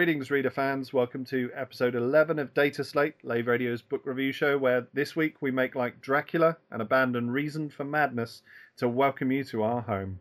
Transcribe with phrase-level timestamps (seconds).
[0.00, 0.94] Greetings, reader fans.
[0.94, 5.42] Welcome to episode 11 of Data Slate, Lave Radio's book review show, where this week
[5.42, 8.40] we make like Dracula and abandon reason for madness
[8.78, 10.18] to welcome you to our home.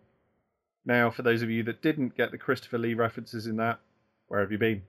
[0.83, 3.79] Now, for those of you that didn't get the Christopher Lee references in that,
[4.27, 4.81] where have you been?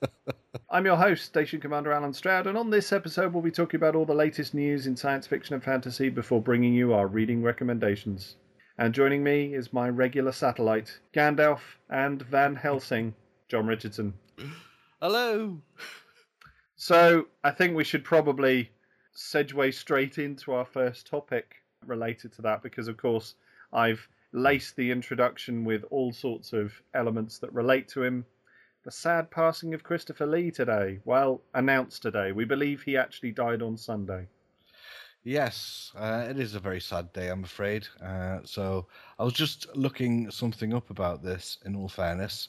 [0.70, 3.94] I'm your host, Station Commander Alan Stroud, and on this episode we'll be talking about
[3.94, 8.36] all the latest news in science fiction and fantasy before bringing you our reading recommendations.
[8.78, 13.14] And joining me is my regular satellite, Gandalf and Van Helsing,
[13.46, 14.14] John Richardson.
[15.00, 15.60] Hello.
[16.76, 18.70] So I think we should probably
[19.16, 23.34] segue straight into our first topic related to that because, of course,
[23.72, 28.24] I've laced the introduction with all sorts of elements that relate to him.
[28.84, 31.00] The sad passing of Christopher Lee today.
[31.04, 32.32] Well, announced today.
[32.32, 34.26] We believe he actually died on Sunday.
[35.24, 37.86] Yes, uh, it is a very sad day, I'm afraid.
[38.04, 38.88] Uh, so
[39.20, 42.48] I was just looking something up about this, in all fairness.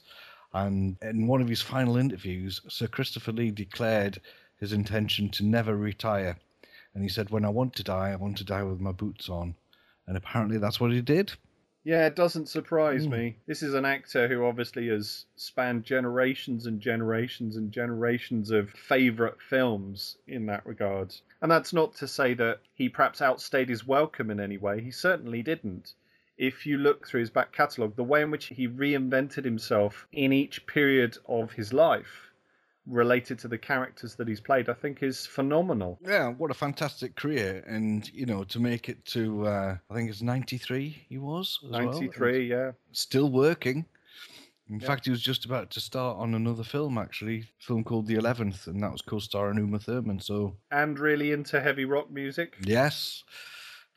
[0.54, 4.22] And in one of his final interviews, Sir Christopher Lee declared
[4.60, 6.38] his intention to never retire.
[6.94, 9.30] And he said, When I want to die, I want to die with my boots
[9.30, 9.56] on.
[10.06, 11.34] And apparently that's what he did.
[11.86, 13.12] Yeah, it doesn't surprise mm.
[13.12, 13.38] me.
[13.46, 19.42] This is an actor who obviously has spanned generations and generations and generations of favourite
[19.42, 21.14] films in that regard.
[21.42, 24.82] And that's not to say that he perhaps outstayed his welcome in any way.
[24.82, 25.94] He certainly didn't
[26.38, 30.34] if you look through his back catalogue, the way in which he reinvented himself in
[30.34, 32.32] each period of his life
[32.86, 36.00] related to the characters that he's played, I think is phenomenal.
[36.06, 37.64] Yeah, what a fantastic career.
[37.68, 41.60] And, you know, to make it to, uh, I think it's 93 he was.
[41.64, 42.60] 93, well.
[42.60, 42.72] yeah.
[42.92, 43.86] Still working.
[44.70, 44.88] In yeah.
[44.88, 48.16] fact, he was just about to start on another film, actually, a film called The
[48.16, 50.20] Eleventh, and that was co-starring Uma Thurman.
[50.20, 52.56] So, and really into heavy rock music.
[52.64, 53.24] Yes,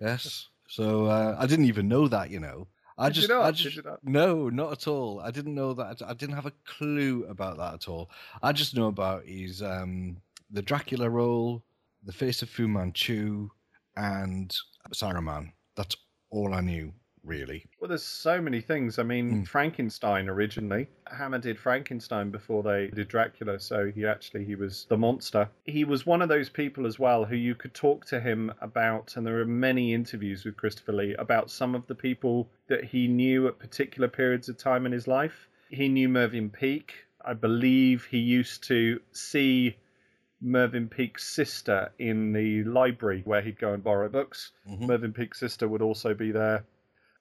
[0.01, 0.49] yes.
[0.69, 2.67] So uh, I didn't even know that, you know.
[2.99, 3.45] I Did just, you not?
[3.45, 4.01] I just, Did you not?
[4.05, 5.21] no, not at all.
[5.21, 6.01] I didn't know that.
[6.05, 8.11] I didn't have a clue about that at all.
[8.43, 10.17] I just know about his um,
[10.51, 11.63] the Dracula role,
[12.05, 13.51] the face of Fu Manchu,
[13.97, 14.55] and
[14.95, 15.53] Saruman.
[15.77, 15.97] That's
[16.31, 16.93] all I knew
[17.27, 17.67] really.
[17.81, 18.99] Well, there's so many things.
[18.99, 19.49] I mean, mm.
[19.49, 20.89] Frankenstein originally.
[21.07, 25.49] Hammer did Frankenstein before they did Dracula, so he actually he was the monster.
[25.65, 29.17] He was one of those people as well who you could talk to him about,
[29.17, 33.09] and there are many interviews with Christopher Lee about some of the people that he
[33.09, 35.49] knew at particular periods of time in his life.
[35.69, 36.95] He knew Mervyn Peake.
[37.25, 39.77] I believe he used to see
[40.41, 44.53] Mervyn Peake's sister in the library where he'd go and borrow books.
[44.69, 44.87] Mm-hmm.
[44.87, 46.65] Mervyn Peake's sister would also be there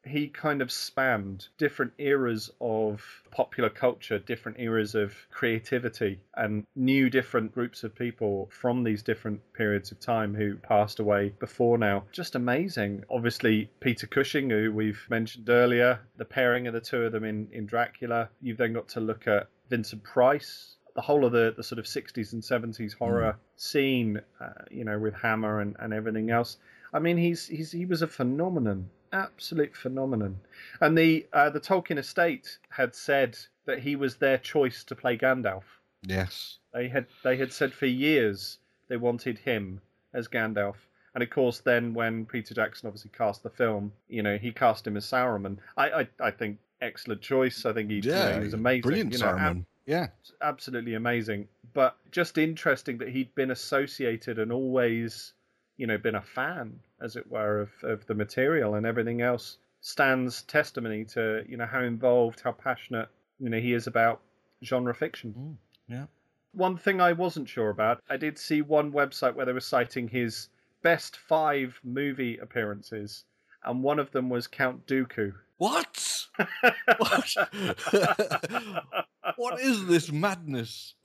[0.06, 7.10] he kind of spanned different eras of popular culture, different eras of creativity, and knew
[7.10, 12.04] different groups of people from these different periods of time who passed away before now.
[12.12, 13.04] Just amazing.
[13.10, 17.48] Obviously, Peter Cushing, who we've mentioned earlier, the pairing of the two of them in,
[17.52, 18.30] in Dracula.
[18.42, 21.86] You've then got to look at Vincent Price, the whole of the, the sort of
[21.86, 23.62] 60s and 70s horror mm.
[23.62, 26.58] scene, uh, you know, with Hammer and, and everything else.
[26.94, 30.40] I mean, he's, he's he was a phenomenon absolute phenomenon.
[30.82, 35.18] And the uh, the Tolkien estate had said that he was their choice to play
[35.18, 35.64] Gandalf.
[36.04, 39.82] Yes, they had they had said for years they wanted him
[40.14, 40.76] as Gandalf.
[41.14, 44.86] And of course, then when Peter Jackson obviously cast the film, you know, he cast
[44.86, 45.58] him as Saruman.
[45.78, 47.66] I I, I think excellent choice.
[47.66, 48.82] I think he, yeah, you know, he was amazing.
[48.82, 49.60] Brilliant you know, Saruman.
[49.60, 50.08] Ab- yeah,
[50.42, 51.48] absolutely amazing.
[51.74, 55.34] But just interesting that he'd been associated and always
[55.78, 59.58] you know, been a fan, as it were, of, of the material and everything else
[59.82, 63.10] stands testimony to, you know, how involved, how passionate,
[63.40, 64.22] you know, he is about
[64.64, 65.34] genre fiction.
[65.38, 65.56] Mm,
[65.88, 66.06] yeah.
[66.54, 70.08] One thing I wasn't sure about, I did see one website where they were citing
[70.08, 70.50] his
[70.82, 73.26] best five movie appearances,
[73.64, 75.34] and one of them was Count Dooku.
[75.58, 76.26] What?
[76.98, 77.36] what?
[79.36, 80.96] what is this madness?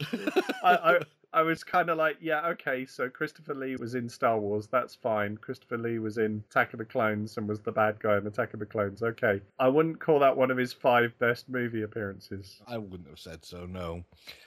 [0.63, 1.01] I, I,
[1.33, 4.97] I was kind of like, yeah, okay, so Christopher Lee was in Star Wars, that's
[4.97, 5.37] fine.
[5.37, 8.53] Christopher Lee was in Attack of the Clones and was the bad guy in Attack
[8.53, 9.41] of the Clones, okay.
[9.59, 12.61] I wouldn't call that one of his five best movie appearances.
[12.67, 14.03] I wouldn't have said so, no.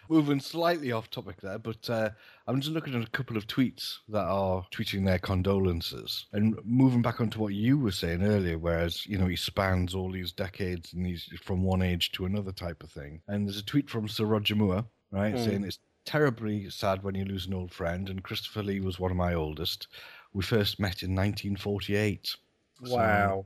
[0.10, 2.10] Moving slightly off topic there, but uh,
[2.48, 6.26] I'm just looking at a couple of tweets that are tweeting their condolences.
[6.34, 10.12] And moving back onto what you were saying earlier, whereas, you know, he spans all
[10.12, 13.22] these decades and he's from one age to another type of thing.
[13.30, 15.46] And there's a tweet from Sir Roger Moore, right, mm.
[15.46, 19.12] saying it's terribly sad when you lose an old friend, and Christopher Lee was one
[19.12, 19.88] of my oldest.
[20.34, 22.36] We first met in 1948.
[22.82, 23.46] Wow.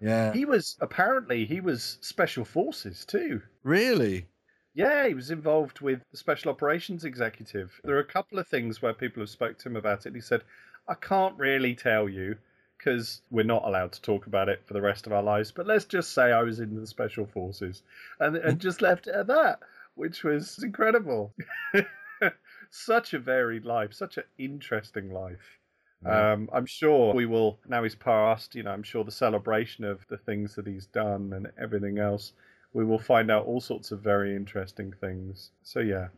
[0.00, 0.32] yeah.
[0.32, 3.42] He was apparently he was special forces too.
[3.62, 4.26] Really?
[4.74, 7.80] Yeah, he was involved with the special operations executive.
[7.82, 10.14] There are a couple of things where people have spoke to him about it.
[10.14, 10.44] He said,
[10.86, 12.36] "I can't really tell you
[12.76, 15.66] because we're not allowed to talk about it for the rest of our lives, but
[15.66, 17.82] let's just say I was in the special forces,"
[18.20, 18.58] and and hmm.
[18.58, 19.58] just left it at that
[19.98, 21.34] which was incredible.
[22.70, 25.58] such a varied life, such an interesting life.
[26.04, 26.32] Yeah.
[26.32, 30.06] Um, I'm sure we will, now he's passed, you know, I'm sure the celebration of
[30.08, 32.32] the things that he's done and everything else,
[32.72, 35.50] we will find out all sorts of very interesting things.
[35.62, 36.08] So, yeah.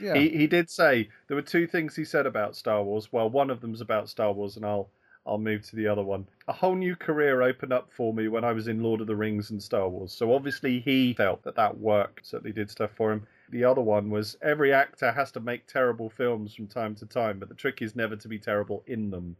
[0.00, 0.14] Yeah.
[0.14, 3.12] He, he did say there were two things he said about Star Wars.
[3.12, 4.90] Well, one of them's about Star Wars, and I'll
[5.28, 6.26] I'll move to the other one.
[6.48, 9.14] A whole new career opened up for me when I was in Lord of the
[9.14, 10.12] Rings and Star Wars.
[10.12, 13.26] So obviously he felt that that work certainly did stuff for him.
[13.50, 17.38] The other one was every actor has to make terrible films from time to time,
[17.38, 19.36] but the trick is never to be terrible in them.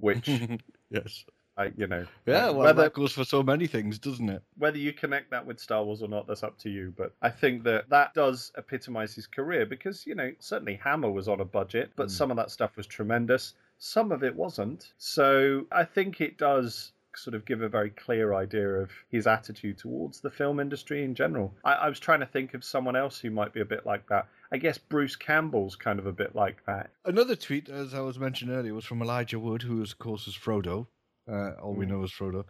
[0.00, 0.28] Which,
[0.90, 1.24] yes,
[1.58, 4.42] I, you know, yeah, well, whether, that goes for so many things, doesn't it?
[4.58, 6.94] Whether you connect that with Star Wars or not, that's up to you.
[6.96, 11.26] But I think that that does epitomize his career because you know certainly Hammer was
[11.26, 12.10] on a budget, but mm.
[12.12, 13.54] some of that stuff was tremendous.
[13.78, 14.92] Some of it wasn't.
[14.98, 19.78] So I think it does sort of give a very clear idea of his attitude
[19.78, 21.54] towards the film industry in general.
[21.64, 24.08] I, I, was trying to think of someone else who might be a bit like
[24.08, 24.28] that.
[24.52, 26.90] I guess Bruce Campbell's kind of a bit like that.
[27.04, 30.36] Another tweet, as I was mentioning earlier, was from Elijah Wood, who, of course, is
[30.36, 30.86] Frodo.
[31.30, 32.44] Uh, all we know is Frodo.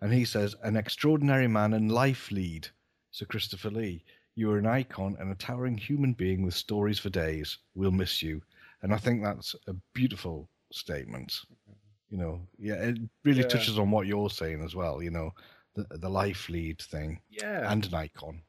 [0.00, 2.68] And he says, An extraordinary man and life lead,
[3.10, 4.04] Sir Christopher Lee.
[4.34, 7.58] You are an icon and a towering human being with stories for days.
[7.74, 8.42] We'll miss you.
[8.82, 11.40] And I think that's a beautiful statement.
[12.10, 13.48] You know, yeah, it really yeah.
[13.48, 15.02] touches on what you're saying as well.
[15.02, 15.30] You know,
[15.74, 17.20] the the life lead thing.
[17.30, 18.42] Yeah, and an icon.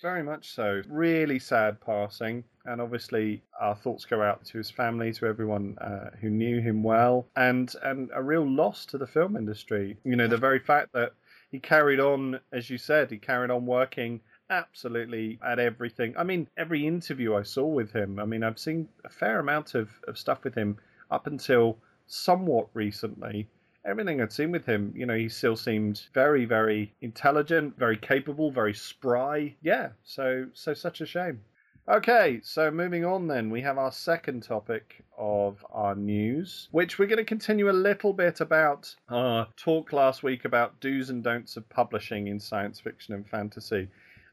[0.00, 0.82] Very much so.
[0.88, 6.10] Really sad passing, and obviously our thoughts go out to his family, to everyone uh,
[6.20, 9.96] who knew him well, and and a real loss to the film industry.
[10.04, 11.14] You know, the very fact that
[11.50, 14.20] he carried on, as you said, he carried on working
[14.50, 16.14] absolutely at everything.
[16.16, 18.18] I mean, every interview I saw with him.
[18.18, 20.78] I mean, I've seen a fair amount of, of stuff with him
[21.10, 23.48] up until somewhat recently
[23.88, 28.50] everything I'd seen with him, you know, he still seemed very, very intelligent, very capable,
[28.50, 29.54] very spry.
[29.62, 31.40] Yeah, so so such a shame.
[31.88, 37.06] Okay, so moving on then, we have our second topic of our news, which we're
[37.06, 41.56] going to continue a little bit about our talk last week about do's and don'ts
[41.56, 43.88] of publishing in science fiction and fantasy.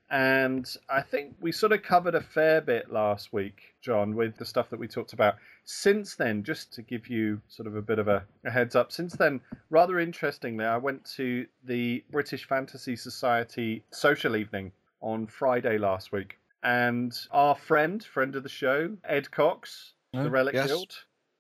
[0.10, 4.45] And I think we sort of covered a fair bit last week, John, with the
[4.45, 5.36] stuff that we talked about.
[5.68, 8.92] Since then, just to give you sort of a bit of a, a, heads up,
[8.92, 9.42] since then,
[9.72, 14.72] rather interestingly, I went to the British Fantasy Society social evening
[15.02, 16.38] on Friday last week.
[16.62, 20.68] And our friend, friend of the show, Ed Cox, oh, the Relic yes.
[20.68, 20.94] Guild,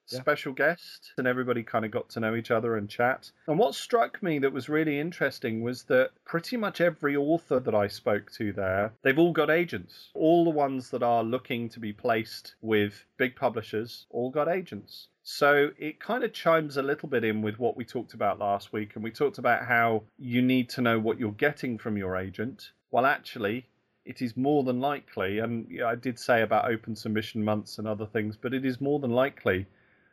[0.09, 0.19] yeah.
[0.19, 3.31] special guest, and everybody kind of got to know each other and chat.
[3.47, 7.75] And what struck me that was really interesting was that pretty much every author that
[7.75, 10.09] I spoke to there, they've all got agents.
[10.13, 15.07] All the ones that are looking to be placed with big publishers all got agents.
[15.23, 18.71] So it kind of chimes a little bit in with what we talked about last
[18.71, 18.91] week.
[18.93, 22.71] And we talked about how you need to know what you're getting from your agent.
[22.91, 23.65] Well, actually,
[24.05, 28.05] it is more than likely, and I did say about open submission months and other
[28.05, 29.65] things, but it is more than likely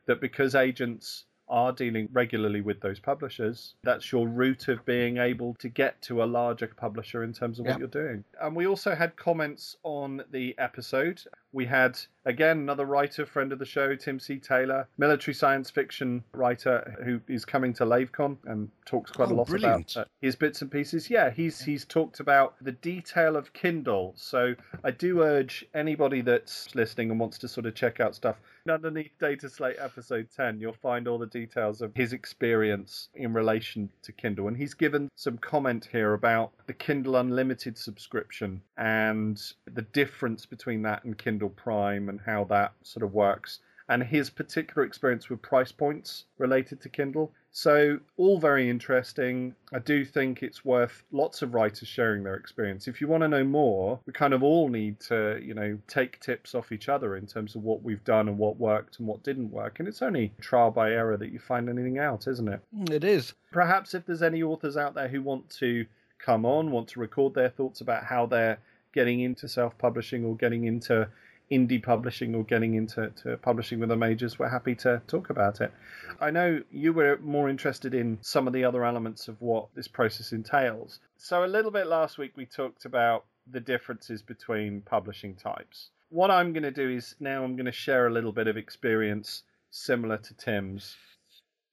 [0.06, 5.54] that because agents are dealing regularly with those publishers, that's your route of being able
[5.54, 8.24] to get to a larger publisher in terms of what you're doing.
[8.40, 11.22] And we also had comments on the episode.
[11.52, 14.38] We had Again, another writer, friend of the show, Tim C.
[14.38, 19.34] Taylor, military science fiction writer who is coming to LaveCon and talks quite oh, a
[19.34, 19.92] lot brilliant.
[19.92, 21.10] about uh, his bits and pieces.
[21.10, 24.14] Yeah, he's he's talked about the detail of Kindle.
[24.16, 24.54] So
[24.84, 28.36] I do urge anybody that's listening and wants to sort of check out stuff.
[28.70, 33.90] Underneath Data Slate episode 10, you'll find all the details of his experience in relation
[34.02, 34.46] to Kindle.
[34.46, 40.82] And he's given some comment here about the Kindle Unlimited subscription and the difference between
[40.82, 45.42] that and Kindle Prime and how that sort of works, and his particular experience with
[45.42, 47.32] price points related to Kindle.
[47.54, 49.54] So, all very interesting.
[49.74, 52.88] I do think it's worth lots of writers sharing their experience.
[52.88, 56.18] If you want to know more, we kind of all need to, you know, take
[56.20, 59.22] tips off each other in terms of what we've done and what worked and what
[59.22, 59.80] didn't work.
[59.80, 62.60] And it's only trial by error that you find anything out, isn't it?
[62.90, 63.34] It is.
[63.50, 65.84] Perhaps if there's any authors out there who want to
[66.18, 68.58] come on, want to record their thoughts about how they're
[68.94, 71.08] getting into self publishing or getting into
[71.50, 75.72] indie publishing or getting into publishing with the majors, we're happy to talk about it.
[76.20, 79.88] I know you were more interested in some of the other elements of what this
[79.88, 81.00] process entails.
[81.16, 85.90] So, a little bit last week, we talked about the differences between publishing types.
[86.10, 88.56] What I'm going to do is now I'm going to share a little bit of
[88.56, 90.96] experience similar to Tim's,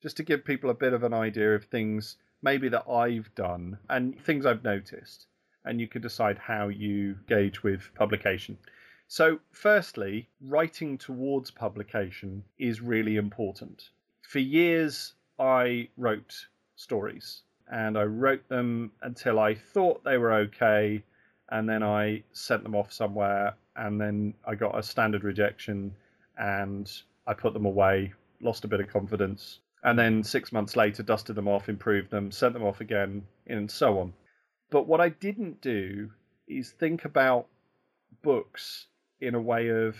[0.02, 3.78] just to give people a bit of an idea of things maybe that I've done
[3.90, 5.28] and things I've noticed.
[5.66, 8.58] And you can decide how you gauge with publication.
[9.12, 13.90] So, firstly, writing towards publication is really important.
[14.22, 21.04] For years, I wrote stories and I wrote them until I thought they were okay.
[21.50, 25.96] and then I sent them off somewhere, and then I got a standard rejection,
[26.38, 26.88] and
[27.26, 31.36] I put them away, lost a bit of confidence, and then six months later dusted
[31.36, 34.14] them off, improved them, sent them off again, and so on.
[34.70, 36.12] But what I didn't do
[36.48, 37.48] is think about
[38.22, 38.86] books
[39.22, 39.96] in a way of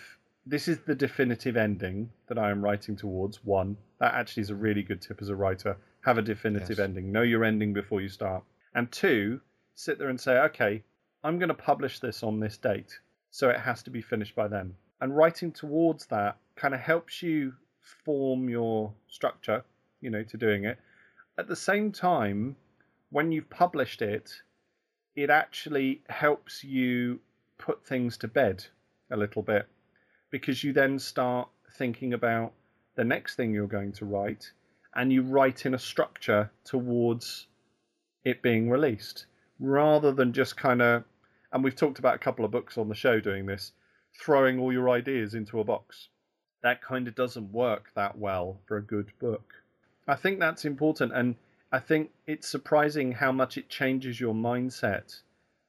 [0.46, 3.44] this is the definitive ending that I am writing towards.
[3.44, 5.78] One, that actually is a really good tip as a writer.
[6.02, 6.80] Have a definitive yes.
[6.80, 7.12] ending.
[7.12, 8.44] Know your ending before you start.
[8.74, 9.42] And two,
[9.76, 10.84] sit there and say, okay,
[11.24, 12.98] I'm going to publish this on this date.
[13.32, 14.74] So it has to be finished by then.
[15.02, 17.54] And writing towards that kind of helps you
[18.06, 19.64] form your structure,
[20.02, 20.80] you know, to doing it.
[21.38, 22.56] At the same time,
[23.12, 24.32] when you've published it,
[25.16, 27.20] it actually helps you
[27.58, 28.66] put things to bed
[29.12, 29.68] a little bit
[30.32, 32.54] because you then start thinking about
[32.96, 34.52] the next thing you're going to write
[34.96, 37.48] and you write in a structure towards
[38.24, 39.26] it being released
[39.60, 41.04] rather than just kind of
[41.52, 43.72] and we've talked about a couple of books on the show doing this
[44.20, 46.10] throwing all your ideas into a box.
[46.62, 49.54] That kind of doesn't work that well for a good book.
[50.08, 51.36] I think that's important and
[51.72, 55.22] i think it's surprising how much it changes your mindset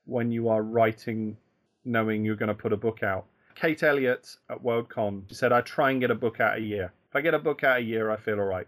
[0.06, 1.36] when you are writing
[1.84, 3.26] knowing you're going to put a book out
[3.60, 6.94] Kate Elliott at Worldcon she said, I try and get a book out a year.
[7.10, 8.66] If I get a book out a year, I feel all right.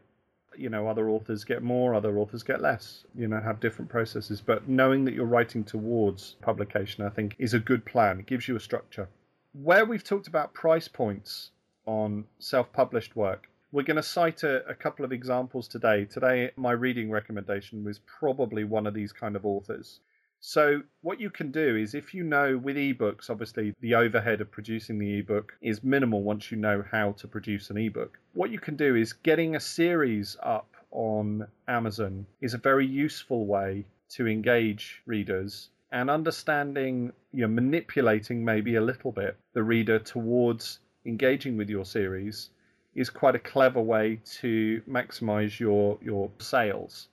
[0.54, 4.42] You know, other authors get more, other authors get less, you know, have different processes.
[4.42, 8.20] But knowing that you're writing towards publication, I think, is a good plan.
[8.20, 9.08] It gives you a structure.
[9.54, 11.52] Where we've talked about price points
[11.86, 16.04] on self published work, we're going to cite a, a, couple of examples today.
[16.04, 20.00] Today, my reading recommendation was probably one of these kind of authors.
[20.44, 24.50] So, what you can do is if you know with ebooks, obviously the overhead of
[24.50, 28.18] producing the ebook is minimal once you know how to produce an ebook.
[28.32, 33.46] What you can do is getting a series up on Amazon is a very useful
[33.46, 40.00] way to engage readers and understanding, you know, manipulating maybe a little bit the reader
[40.00, 42.50] towards engaging with your series
[42.96, 47.10] is quite a clever way to maximize your your sales.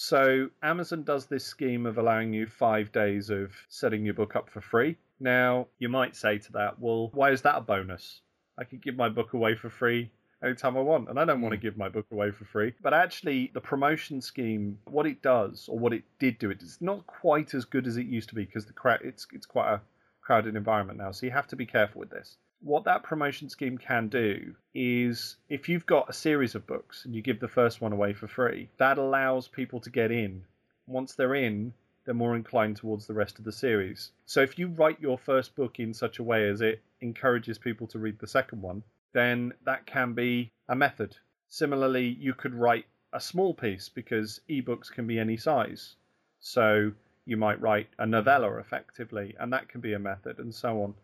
[0.00, 4.48] So Amazon does this scheme of allowing you five days of setting your book up
[4.48, 4.96] for free.
[5.18, 8.20] Now, you might say to that, well, why is that a bonus?
[8.56, 11.54] I could give my book away for free anytime I want, and I don't want
[11.54, 11.62] to hmm.
[11.62, 12.74] give my book away for free.
[12.80, 17.04] But actually, the promotion scheme, what it does, or what it did do, it's not
[17.08, 19.80] quite as good as it used to be because the crowd, it's it's quite a
[20.20, 21.10] crowded environment now.
[21.10, 25.36] So you have to be careful with this what that promotion scheme can do is
[25.48, 28.26] if you've got a series of books and you give the first one away for
[28.26, 30.44] free, that allows people to get in.
[30.86, 31.72] Once they're in,
[32.04, 34.12] they're more inclined towards the rest of the series.
[34.26, 37.86] So if you write your first book in such a way as it encourages people
[37.88, 41.16] to read the second one, then that can be a method.
[41.48, 45.96] Similarly, you could write a small piece because ebooks can be any size.
[46.40, 46.92] So
[47.24, 50.94] you might write a novella effectively, and that can be a method, and so on.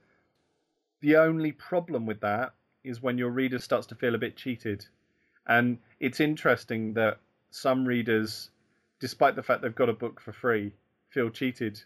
[1.04, 4.87] The only problem with that is when your reader starts to feel a bit cheated.
[5.46, 7.18] And it's interesting that
[7.50, 8.49] some readers,
[9.00, 10.73] despite the fact they've got a book for free,
[11.11, 11.78] feel cheated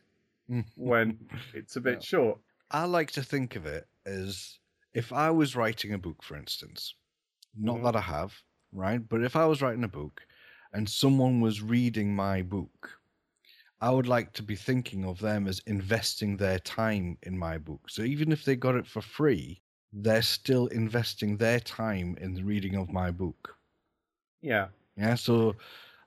[0.77, 1.19] when
[1.53, 2.07] it's a bit yeah.
[2.07, 2.39] short.
[2.71, 4.61] I like to think of it as
[4.95, 6.95] if I was writing a book, for instance,
[7.59, 7.83] not mm.
[7.83, 9.01] that I have, right?
[9.09, 10.21] But if I was writing a book
[10.73, 12.98] and someone was reading my book
[13.81, 17.89] I would like to be thinking of them as investing their time in my book.
[17.89, 22.43] So even if they got it for free, they're still investing their time in the
[22.43, 23.57] reading of my book.
[24.43, 24.67] Yeah.
[24.97, 25.15] Yeah.
[25.15, 25.55] So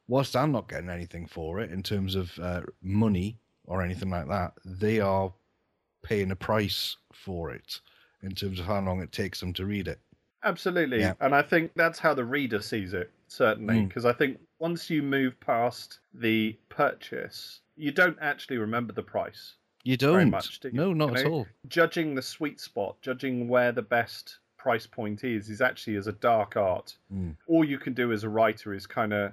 [0.08, 4.28] whilst I'm not getting anything for it in terms of uh, money or anything like
[4.28, 5.34] that, they are
[6.04, 7.80] paying a price for it
[8.22, 10.00] in terms of how long it takes them to read it.
[10.44, 11.00] Absolutely.
[11.00, 11.13] Yeah.
[11.22, 13.86] And I think that's how the reader sees it, certainly.
[13.86, 14.10] Because mm.
[14.10, 19.56] I think once you move past the purchase, you don't actually remember the price.
[19.84, 20.30] You don't.
[20.30, 20.74] Much, do you?
[20.74, 21.48] No, not you know, at all.
[21.68, 26.12] Judging the sweet spot, judging where the best price point is, is actually as a
[26.13, 26.96] dark art.
[27.13, 27.36] Mm.
[27.48, 29.32] All you can do as a writer is kind of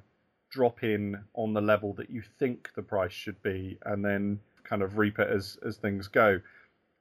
[0.50, 4.82] drop in on the level that you think the price should be, and then kind
[4.82, 6.40] of reap it as as things go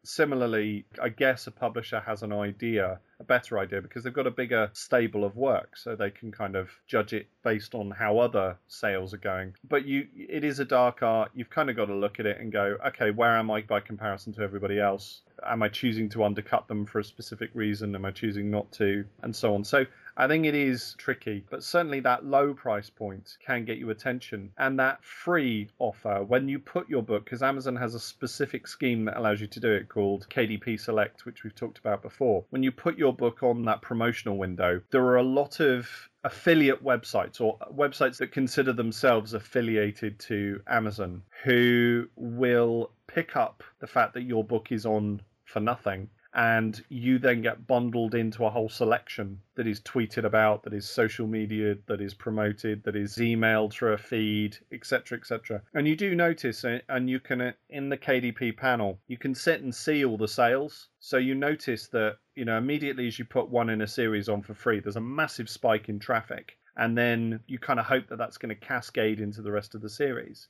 [0.07, 4.31] similarly, I guess a publisher has an idea, a better idea, because they've got a
[4.31, 8.57] bigger stable of work, so they can kind of judge it based on how other
[8.67, 9.53] sales are going.
[9.67, 11.31] But you, it is a dark art.
[11.35, 13.81] You've kind of got to look at it and go, okay, where am I by
[13.81, 15.21] comparison to everybody else?
[15.45, 17.93] Am I choosing to undercut them for a specific reason?
[17.93, 19.05] Am I choosing not to?
[19.21, 19.63] And so on.
[19.63, 19.85] So
[20.19, 24.51] I think it is tricky, but certainly that low price point can get you attention.
[24.57, 29.05] And that free offer, when you put your book, because Amazon has a specific scheme
[29.05, 32.43] that allows you to do it called KDP Select, which we've talked about before.
[32.49, 35.87] When you put your book on that promotional window, there are a lot of
[36.23, 43.87] affiliate websites or websites that consider themselves affiliated to Amazon who will pick up the
[43.87, 48.49] fact that your book is on for nothing and you then get bundled into a
[48.49, 53.15] whole selection that is tweeted about, that is social media, that is promoted, that is
[53.17, 55.61] emailed through a feed, etc., etc.
[55.73, 59.33] And you do notice, uh, and you can uh, in the KDP panel, you can
[59.33, 60.89] sit and see all the sales.
[60.99, 64.41] So you notice that you know immediately as you put one in a series on
[64.41, 68.17] for free, there's a massive spike in traffic, and then you kind of hope that
[68.17, 70.47] that's going to cascade into the rest of the series.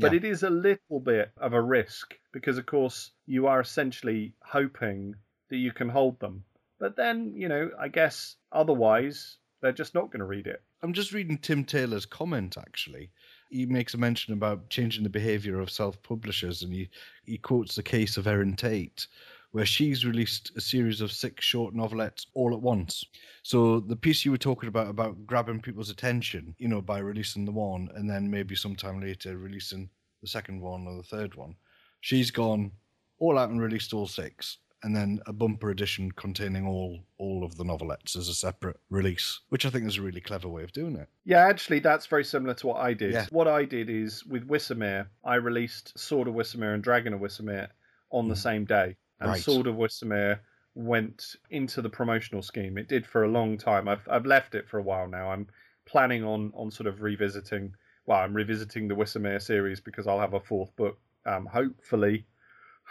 [0.00, 4.34] But it is a little bit of a risk because, of course, you are essentially
[4.42, 5.14] hoping
[5.50, 6.44] that you can hold them.
[6.78, 10.62] But then, you know, I guess otherwise they're just not going to read it.
[10.82, 13.10] I'm just reading Tim Taylor's comment actually.
[13.50, 16.88] He makes a mention about changing the behavior of self publishers and he,
[17.24, 19.08] he quotes the case of Erin Tate,
[19.52, 23.04] where she's released a series of six short novelettes all at once.
[23.42, 27.44] So the piece you were talking about, about grabbing people's attention, you know, by releasing
[27.44, 29.88] the one and then maybe sometime later releasing
[30.20, 31.54] the second one or the third one,
[32.00, 32.72] she's gone
[33.18, 37.56] all out and released all six and then a bumper edition containing all all of
[37.56, 40.72] the novelettes as a separate release, which I think is a really clever way of
[40.72, 41.08] doing it.
[41.24, 43.12] Yeah, actually, that's very similar to what I did.
[43.12, 43.26] Yeah.
[43.30, 47.68] What I did is with Wissamere, I released Sword of Wissamere and Dragon of Wissamere
[48.10, 48.28] on mm.
[48.28, 49.42] the same day, and right.
[49.42, 50.40] Sword of Wissamere
[50.74, 52.78] went into the promotional scheme.
[52.78, 53.88] It did for a long time.
[53.88, 55.30] I've I've left it for a while now.
[55.30, 55.48] I'm
[55.86, 57.74] planning on on sort of revisiting.
[58.06, 62.26] Well, I'm revisiting the Wissamere series because I'll have a fourth book, um, hopefully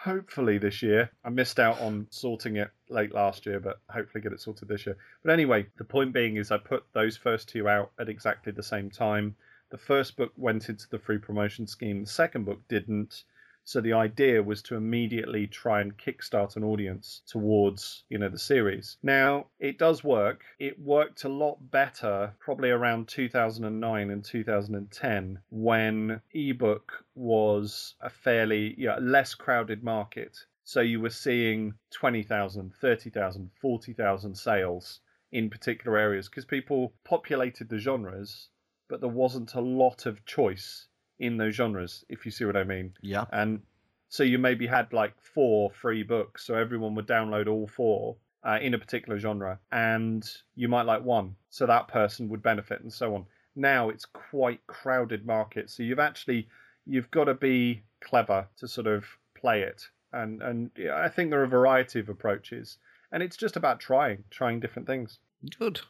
[0.03, 1.09] hopefully this year.
[1.23, 4.85] I missed out on sorting it late last year, but hopefully get it sorted this
[4.85, 4.97] year.
[5.23, 8.63] But anyway, the point being is I put those first two out at exactly the
[8.63, 9.35] same time.
[9.69, 13.23] The first book went into the free promotion scheme, the second book didn't.
[13.67, 18.39] So the idea was to immediately try and kickstart an audience towards, you know, the
[18.39, 18.95] series.
[19.03, 20.45] Now, it does work.
[20.57, 28.73] It worked a lot better probably around 2009 and 2010 when ebook was a fairly
[28.77, 30.45] you know, less crowded market.
[30.63, 35.01] So you were seeing 20,000, 30,000, 40,000 sales
[35.33, 38.47] in particular areas because people populated the genres,
[38.87, 40.87] but there wasn't a lot of choice
[41.19, 42.93] in those genres, if you see what I mean.
[43.01, 43.25] Yeah.
[43.31, 43.61] And
[44.09, 48.59] so you maybe had like four free books, so everyone would download all four uh,
[48.61, 50.23] in a particular genre, and
[50.55, 53.25] you might like one, so that person would benefit, and so on.
[53.55, 56.47] Now it's quite crowded market, so you've actually
[56.85, 61.41] you've got to be clever to sort of play it, and and I think there
[61.41, 62.77] are a variety of approaches,
[63.11, 65.19] and it's just about trying, trying different things.
[65.59, 65.81] Good.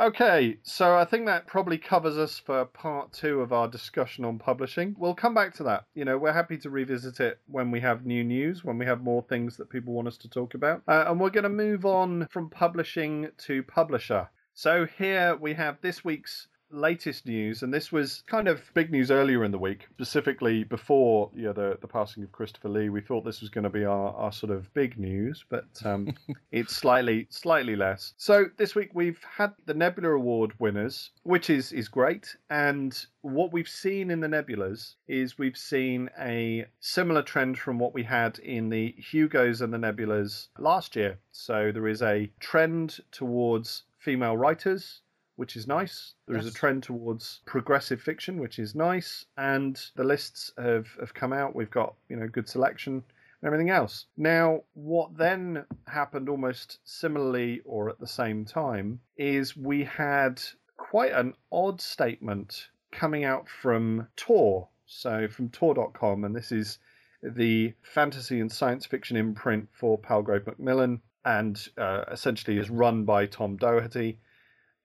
[0.00, 4.40] Okay, so I think that probably covers us for part two of our discussion on
[4.40, 4.96] publishing.
[4.98, 5.86] We'll come back to that.
[5.94, 9.02] You know, we're happy to revisit it when we have new news, when we have
[9.02, 10.82] more things that people want us to talk about.
[10.88, 14.28] Uh, and we're going to move on from publishing to publisher.
[14.52, 19.10] So here we have this week's latest news, and this was kind of big news
[19.10, 22.88] earlier in the week, specifically before you know, the, the passing of Christopher Lee.
[22.88, 26.14] We thought this was going to be our, our sort of big news, but um,
[26.52, 28.14] it's slightly slightly less.
[28.16, 33.52] So this week we've had the Nebula Award winners, which is is great, and what
[33.52, 38.38] we've seen in the Nebulas is we've seen a similar trend from what we had
[38.40, 41.18] in the Hugos and the Nebulas last year.
[41.32, 45.00] So there is a trend towards female writers
[45.36, 46.14] which is nice.
[46.26, 46.46] There yes.
[46.46, 51.32] is a trend towards progressive fiction, which is nice, and the lists have, have come
[51.32, 51.56] out.
[51.56, 53.02] We've got you know good selection
[53.44, 54.06] and everything else.
[54.16, 60.40] Now, what then happened almost similarly or at the same time is we had
[60.76, 64.68] quite an odd statement coming out from Tor.
[64.86, 66.78] So from Tor.com, and this is
[67.22, 73.26] the fantasy and science fiction imprint for Palgrave Macmillan, and uh, essentially is run by
[73.26, 74.18] Tom Doherty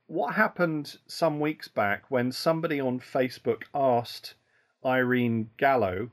[0.10, 4.34] what happened some weeks back when somebody on Facebook asked
[4.84, 6.10] Irene Gallo,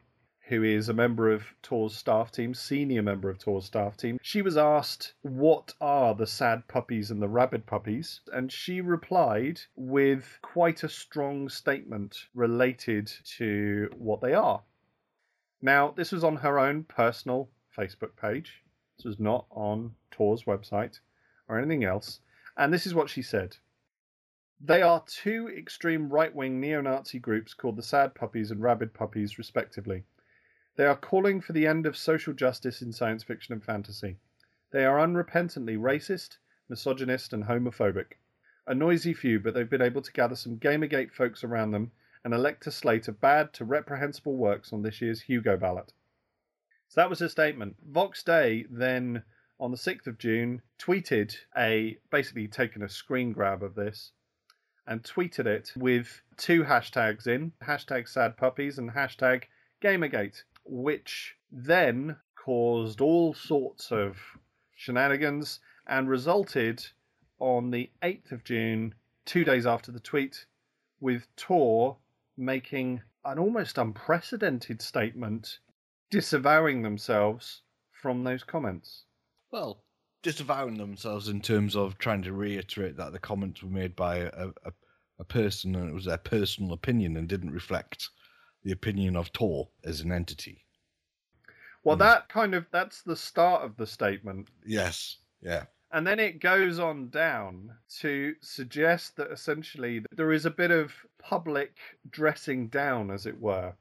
[0.48, 4.42] who is a member of Tor's staff team, senior member of Tor's staff team, she
[4.42, 8.20] was asked, What are the sad puppies and the rabid puppies?
[8.34, 14.62] And she replied with quite a strong statement related to what they are.
[15.62, 18.62] Now, this was on her own personal Facebook page.
[18.98, 21.00] This was not on Tor's website
[21.48, 22.20] or anything else.
[22.58, 23.56] And this is what she said.
[24.58, 28.94] They are two extreme right wing neo Nazi groups called the Sad Puppies and Rabid
[28.94, 30.04] Puppies, respectively.
[30.76, 34.16] They are calling for the end of social justice in science fiction and fantasy.
[34.70, 36.38] They are unrepentantly racist,
[36.70, 38.14] misogynist, and homophobic.
[38.66, 41.92] A noisy few, but they've been able to gather some Gamergate folks around them
[42.24, 45.92] and elect a slate of bad to reprehensible works on this year's Hugo ballot.
[46.88, 47.76] So that was her statement.
[47.86, 49.22] Vox Day then,
[49.60, 54.12] on the 6th of June, tweeted a basically taken a screen grab of this
[54.86, 59.44] and tweeted it with two hashtags in hashtag sad puppies and hashtag
[59.82, 64.18] Gamergate, which then caused all sorts of
[64.74, 66.86] shenanigans and resulted
[67.38, 68.94] on the 8th of June,
[69.24, 70.46] two days after the tweet,
[71.00, 71.98] with Tor
[72.36, 75.58] making an almost unprecedented statement
[76.10, 79.04] disavowing themselves from those comments.
[79.50, 79.82] Well,
[80.22, 84.48] disavowing themselves in terms of trying to reiterate that the comments were made by a,
[84.64, 84.72] a,
[85.18, 88.08] a person and it was their personal opinion and didn't reflect
[88.64, 90.64] the opinion of Tor as an entity.
[91.84, 92.00] Well, mm.
[92.00, 94.48] that kind of that's the start of the statement.
[94.66, 95.18] Yes.
[95.40, 95.64] Yeah.
[95.92, 100.92] And then it goes on down to suggest that essentially there is a bit of
[101.18, 101.76] public
[102.10, 103.74] dressing down, as it were.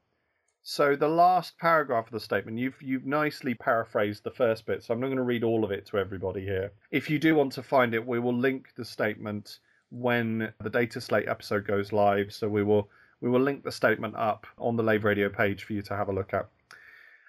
[0.67, 4.95] So the last paragraph of the statement, you've you've nicely paraphrased the first bit, so
[4.95, 6.71] I'm not going to read all of it to everybody here.
[6.89, 9.59] If you do want to find it, we will link the statement
[9.91, 12.33] when the Data Slate episode goes live.
[12.33, 12.89] So we will
[13.21, 16.09] we will link the statement up on the Lave Radio page for you to have
[16.09, 16.49] a look at.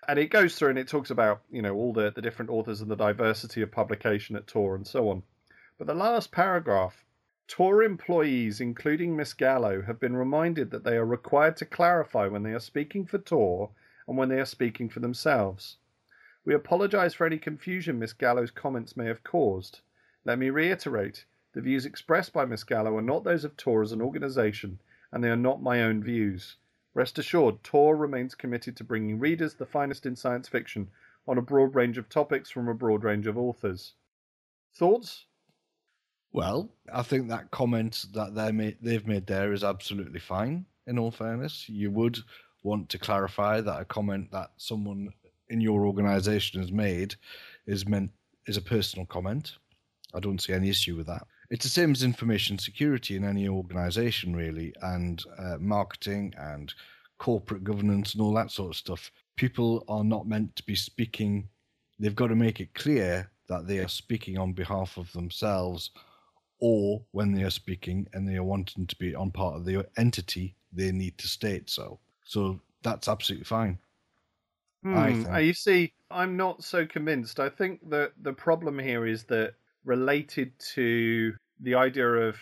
[0.09, 2.81] And it goes through and it talks about, you know, all the, the different authors
[2.81, 5.23] and the diversity of publication at Tor and so on.
[5.77, 7.05] But the last paragraph
[7.49, 12.43] Tor employees, including Miss Gallo, have been reminded that they are required to clarify when
[12.43, 13.71] they are speaking for Tor
[14.09, 15.77] and when they are speaking for themselves.
[16.45, 19.81] We apologize for any confusion Miss Gallo's comments may have caused.
[20.25, 23.93] Let me reiterate the views expressed by Miss Gallo are not those of Tor as
[23.93, 24.81] an organization,
[25.13, 26.57] and they are not my own views.
[26.95, 30.91] Rest assured, Tor remains committed to bringing readers the finest in science fiction
[31.29, 33.95] on a broad range of topics from a broad range of authors.
[34.75, 35.27] Thoughts?
[36.37, 40.67] Well, I think that comment that they made, they've made there is absolutely fine.
[40.87, 42.19] In all fairness, you would
[42.63, 45.09] want to clarify that a comment that someone
[45.49, 47.15] in your organisation has made
[47.67, 48.11] is meant
[48.47, 49.57] is a personal comment.
[50.13, 51.27] I don't see any issue with that.
[51.49, 56.75] It's the same as information security in any organisation, really, and uh, marketing and
[57.17, 59.11] corporate governance and all that sort of stuff.
[59.37, 61.49] People are not meant to be speaking.
[61.99, 65.93] They've got to make it clear that they are speaking on behalf of themselves
[66.59, 69.87] or when they are speaking and they are wanting to be on part of the
[69.97, 71.99] entity, they need to state so.
[72.25, 73.79] So that's absolutely fine.
[74.83, 75.27] Hmm.
[75.27, 77.41] Uh, you see, I'm not so convinced.
[77.41, 82.37] I think that the problem here is that related to the idea of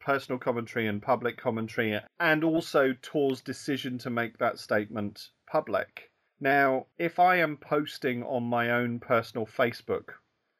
[0.00, 6.10] personal commentary and public commentary, and also Tor's decision to make that statement public.
[6.40, 10.14] Now, if I am posting on my own personal Facebook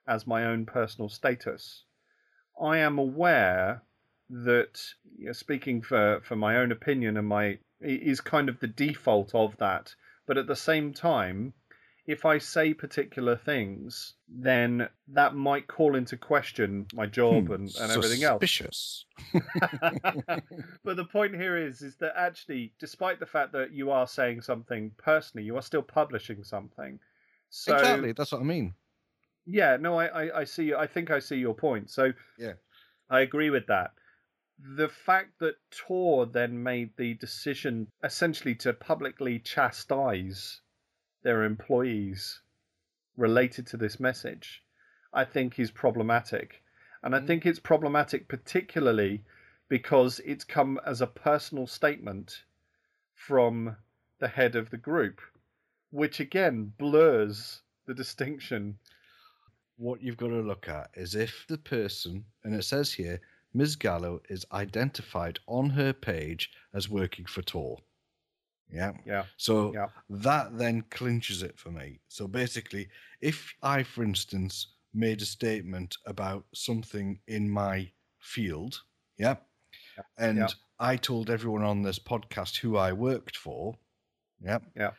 [0.07, 1.85] as my own personal status,
[2.61, 3.83] I am aware
[4.31, 4.81] that
[5.19, 9.35] you know, speaking for, for my own opinion and my is kind of the default
[9.35, 9.95] of that.
[10.27, 11.55] But at the same time,
[12.07, 17.75] if I say particular things, then that might call into question my job hmm, and,
[17.81, 18.41] and everything else.
[18.41, 19.05] Suspicious.
[20.85, 24.43] but the point here is is that actually, despite the fact that you are saying
[24.43, 26.99] something personally, you are still publishing something.
[27.49, 28.75] So, exactly, that's what I mean.
[29.47, 30.75] Yeah, no, I, I, I see.
[30.75, 31.91] I think I see your point.
[31.91, 32.55] So yeah,
[33.09, 33.93] I agree with that.
[34.77, 40.61] The fact that Tor then made the decision essentially to publicly chastise
[41.23, 42.43] their employees
[43.17, 44.63] related to this message,
[45.13, 46.63] I think is problematic.
[47.03, 47.27] And I mm.
[47.27, 49.25] think it's problematic particularly
[49.69, 52.45] because it's come as a personal statement
[53.15, 53.77] from
[54.19, 55.21] the head of the group,
[55.91, 58.79] which again blurs the distinction
[59.81, 63.19] what you've got to look at is if the person, and it says here,
[63.55, 63.77] Ms.
[63.77, 67.79] Gallo is identified on her page as working for Tor.
[68.71, 68.93] Yeah.
[69.07, 69.25] Yeah.
[69.39, 69.87] So yeah.
[70.11, 71.99] that then clinches it for me.
[72.09, 72.89] So basically,
[73.23, 78.83] if I, for instance, made a statement about something in my field,
[79.17, 79.37] yeah,
[79.97, 80.05] yeah.
[80.19, 80.49] and yeah.
[80.79, 83.75] I told everyone on this podcast who I worked for,
[84.45, 84.91] yeah, yeah,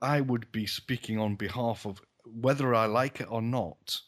[0.00, 4.00] I would be speaking on behalf of whether I like it or not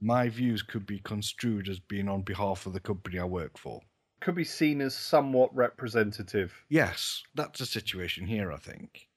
[0.00, 3.80] my views could be construed as being on behalf of the company I work for.
[4.20, 6.64] Could be seen as somewhat representative.
[6.68, 9.08] Yes, that's the situation here, I think.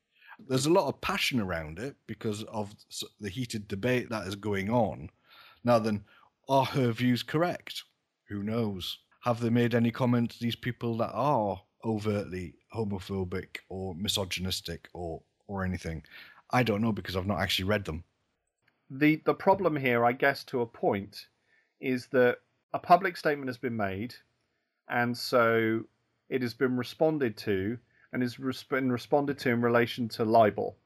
[0.48, 2.74] There's a lot of passion around it because of
[3.20, 5.10] the heated debate that is going on.
[5.64, 6.06] Now, then,
[6.48, 7.84] are her views correct?
[8.30, 9.00] Who knows?
[9.22, 15.66] Have they made any comments, these people that are overtly homophobic or misogynistic or, or
[15.66, 16.04] anything?
[16.52, 18.04] I don't know because I've not actually read them
[18.90, 21.28] the the problem here, I guess, to a point,
[21.80, 22.40] is that
[22.74, 24.16] a public statement has been made,
[24.88, 25.86] and so
[26.30, 27.78] it has been responded to,
[28.12, 28.36] and has
[28.70, 30.78] been responded to in relation to libel,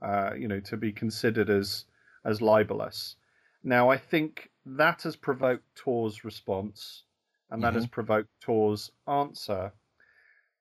[0.00, 1.84] uh, you know, to be considered as
[2.24, 3.16] as libelous.
[3.62, 7.04] Now, I think that has provoked Tor's response,
[7.50, 9.72] and that has provoked Tor's answer.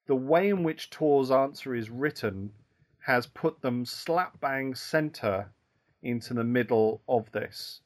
[0.08, 2.52] The way in which Tor's answer is written
[3.00, 5.52] has put them slap bang center
[6.02, 7.82] into the middle of this.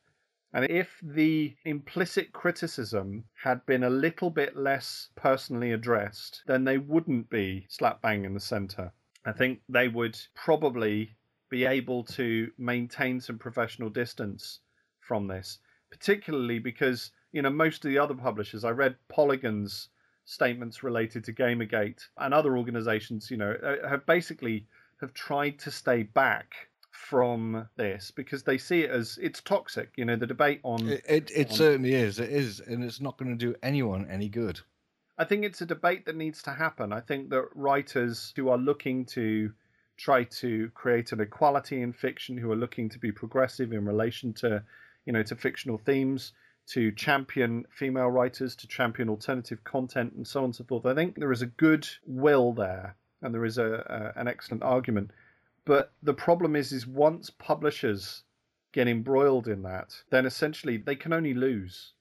[0.54, 6.78] And if the implicit criticism had been a little bit less personally addressed, then they
[6.78, 8.94] wouldn't be slap bang in the center.
[9.26, 11.18] I think they would probably
[11.50, 14.60] be able to maintain some professional distance
[15.00, 18.64] from this, particularly because you know most of the other publishers.
[18.64, 19.90] I read Polygon's
[20.26, 23.30] statements related to Gamergate and other organizations.
[23.30, 24.68] You know, uh, have basically
[25.02, 29.92] have tried to stay back from this because they see it as it's toxic.
[29.96, 32.20] You know, the debate on it, it, it on, certainly is.
[32.20, 34.60] It is, and it's not going to do anyone any good.
[35.18, 36.92] I think it's a debate that needs to happen.
[36.92, 39.52] I think that writers who are looking to
[39.98, 44.34] try to create an equality in fiction, who are looking to be progressive in relation
[44.34, 44.64] to,
[45.06, 46.34] you know, to fictional themes,
[46.68, 50.86] to champion female writers, to champion alternative content, and so on and so forth.
[50.86, 54.64] I think there is a good will there, and there is a, a an excellent
[54.64, 55.12] argument.
[55.66, 58.24] But the problem is, is once publishers
[58.72, 61.94] get embroiled in that, then essentially they can only lose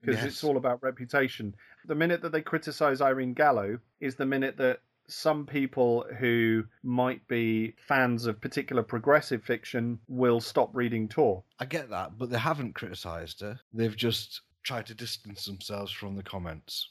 [0.00, 0.26] because yes.
[0.26, 1.54] it's all about reputation.
[1.86, 7.26] The minute that they criticize Irene Gallo is the minute that some people who might
[7.26, 11.42] be fans of particular progressive fiction will stop reading Tor.
[11.58, 13.58] I get that, but they haven't criticized her.
[13.72, 16.90] They've just tried to distance themselves from the comments.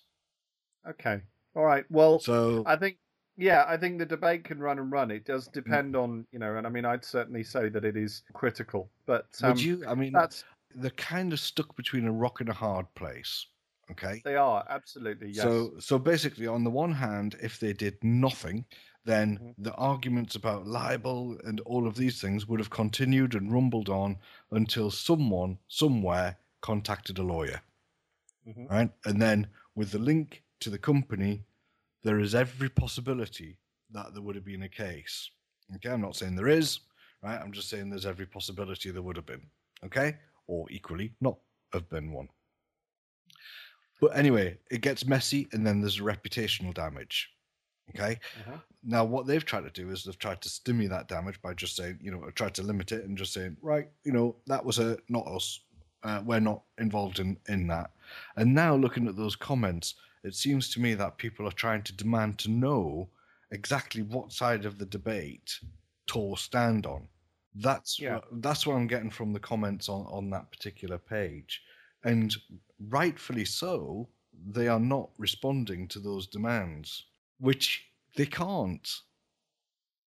[0.87, 1.21] Okay.
[1.55, 1.85] All right.
[1.89, 2.97] Well, so I think
[3.39, 5.11] yeah, I think the debate can run and run.
[5.11, 5.53] It does mm.
[5.53, 8.89] depend on you know, and I mean, I'd certainly say that it is critical.
[9.05, 9.83] But um, would you?
[9.87, 10.43] I mean, that's
[10.75, 13.47] they're kind of stuck between a rock and a hard place.
[13.91, 14.21] Okay.
[14.23, 15.43] They are absolutely yes.
[15.43, 18.65] So so basically, on the one hand, if they did nothing,
[19.05, 19.63] then mm-hmm.
[19.63, 24.17] the arguments about libel and all of these things would have continued and rumbled on
[24.51, 27.61] until someone somewhere contacted a lawyer.
[28.47, 28.65] Mm-hmm.
[28.67, 31.43] Right, and then with the link to the company,
[32.03, 33.57] there is every possibility
[33.91, 35.29] that there would have been a case.
[35.75, 36.79] Okay, I'm not saying there is,
[37.23, 37.39] right?
[37.39, 39.45] I'm just saying there's every possibility there would have been.
[39.85, 40.15] Okay,
[40.47, 41.37] or equally not
[41.73, 42.27] have been one.
[44.01, 47.29] But anyway, it gets messy, and then there's reputational damage.
[47.89, 48.19] Okay.
[48.41, 48.57] Uh-huh.
[48.83, 51.75] Now, what they've tried to do is they've tried to stimulate that damage by just
[51.75, 54.79] saying, you know, tried to limit it and just saying, right, you know, that was
[54.79, 55.61] a not us.
[56.03, 57.91] Uh, we're not involved in in that.
[58.37, 61.93] And now looking at those comments, it seems to me that people are trying to
[61.95, 63.09] demand to know
[63.51, 65.59] exactly what side of the debate
[66.07, 67.07] Tor stand on.
[67.55, 68.15] That's yeah.
[68.15, 71.61] what, that's what I'm getting from the comments on on that particular page,
[72.03, 72.35] and
[72.89, 74.07] rightfully so,
[74.47, 77.05] they are not responding to those demands,
[77.39, 78.87] which they can't.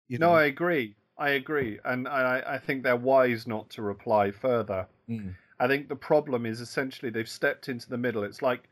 [0.07, 0.29] You know?
[0.29, 0.95] No, I agree.
[1.17, 4.87] I agree, and I, I think they're wise not to reply further.
[5.09, 5.35] Mm.
[5.59, 8.23] I think the problem is essentially they've stepped into the middle.
[8.23, 8.63] It's like,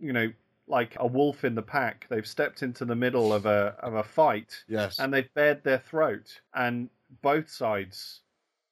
[0.00, 0.32] you know,
[0.66, 2.06] like a wolf in the pack.
[2.08, 4.64] They've stepped into the middle of a of a fight.
[4.68, 4.98] Yes.
[4.98, 6.88] And they've bared their throat, and
[7.22, 8.20] both sides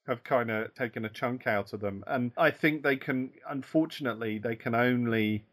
[0.06, 2.02] have kind of taken a chunk out of them.
[2.06, 5.44] And I think they can, unfortunately, they can only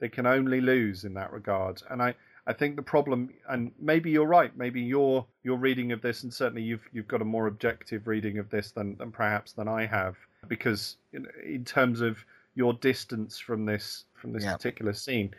[0.00, 1.82] they can only lose in that regard.
[1.90, 2.14] And I,
[2.46, 6.32] I think the problem, and maybe you're right, maybe your your reading of this, and
[6.32, 9.86] certainly you've you've got a more objective reading of this than, than perhaps than I
[9.86, 10.16] have,
[10.48, 14.54] because in, in terms of your distance from this from this yeah.
[14.54, 15.32] particular scene,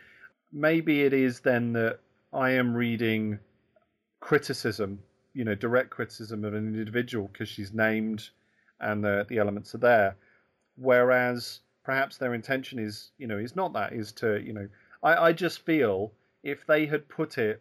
[0.52, 2.00] maybe it is then that
[2.32, 3.38] I am reading
[4.20, 5.00] criticism
[5.34, 8.30] you know direct criticism of an individual because she's named
[8.80, 10.16] and the the elements are there.
[10.76, 14.68] Whereas perhaps their intention is you know is not that is to you know
[15.02, 16.12] i i just feel
[16.42, 17.60] if they had put it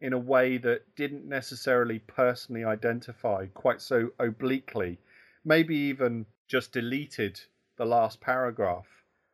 [0.00, 4.98] in a way that didn't necessarily personally identify quite so obliquely
[5.44, 7.40] maybe even just deleted
[7.78, 8.86] the last paragraph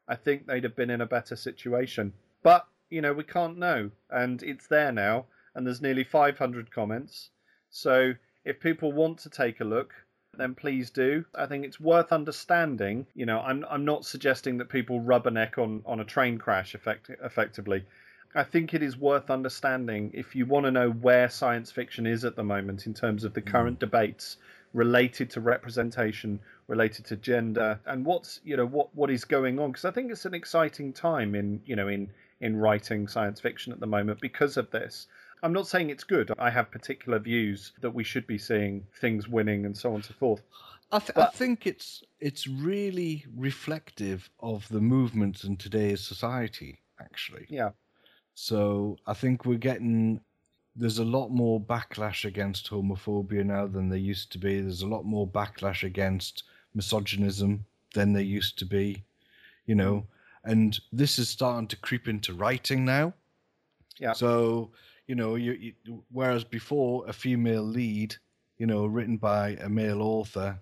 [0.06, 2.12] i think they'd have been in a better situation.
[2.42, 7.30] But you know we can't know and it's there now and there's nearly 500 comments
[7.74, 9.94] so if people want to take a look,
[10.36, 11.24] then please do.
[11.34, 13.06] I think it's worth understanding.
[13.14, 17.10] You know, I'm I'm not suggesting that people rubberneck on on a train crash effect,
[17.22, 17.84] effectively.
[18.34, 22.24] I think it is worth understanding if you want to know where science fiction is
[22.24, 23.80] at the moment in terms of the current mm.
[23.80, 24.38] debates
[24.72, 29.70] related to representation, related to gender, and what's you know what what is going on.
[29.70, 32.10] Because I think it's an exciting time in you know in
[32.42, 35.06] in writing science fiction at the moment because of this.
[35.42, 36.30] I'm not saying it's good.
[36.38, 40.04] I have particular views that we should be seeing things winning and so on and
[40.04, 40.42] so forth.
[40.92, 46.80] I, th- but, I think it's it's really reflective of the movements in today's society,
[47.00, 47.46] actually.
[47.48, 47.70] Yeah.
[48.34, 50.20] So I think we're getting
[50.76, 54.60] there's a lot more backlash against homophobia now than there used to be.
[54.60, 59.04] There's a lot more backlash against misogynism than there used to be.
[59.66, 60.06] You know,
[60.44, 63.14] and this is starting to creep into writing now.
[63.98, 64.12] Yeah.
[64.12, 64.72] So
[65.06, 68.16] you know, you, you whereas before a female lead,
[68.58, 70.58] you know, written by a male author,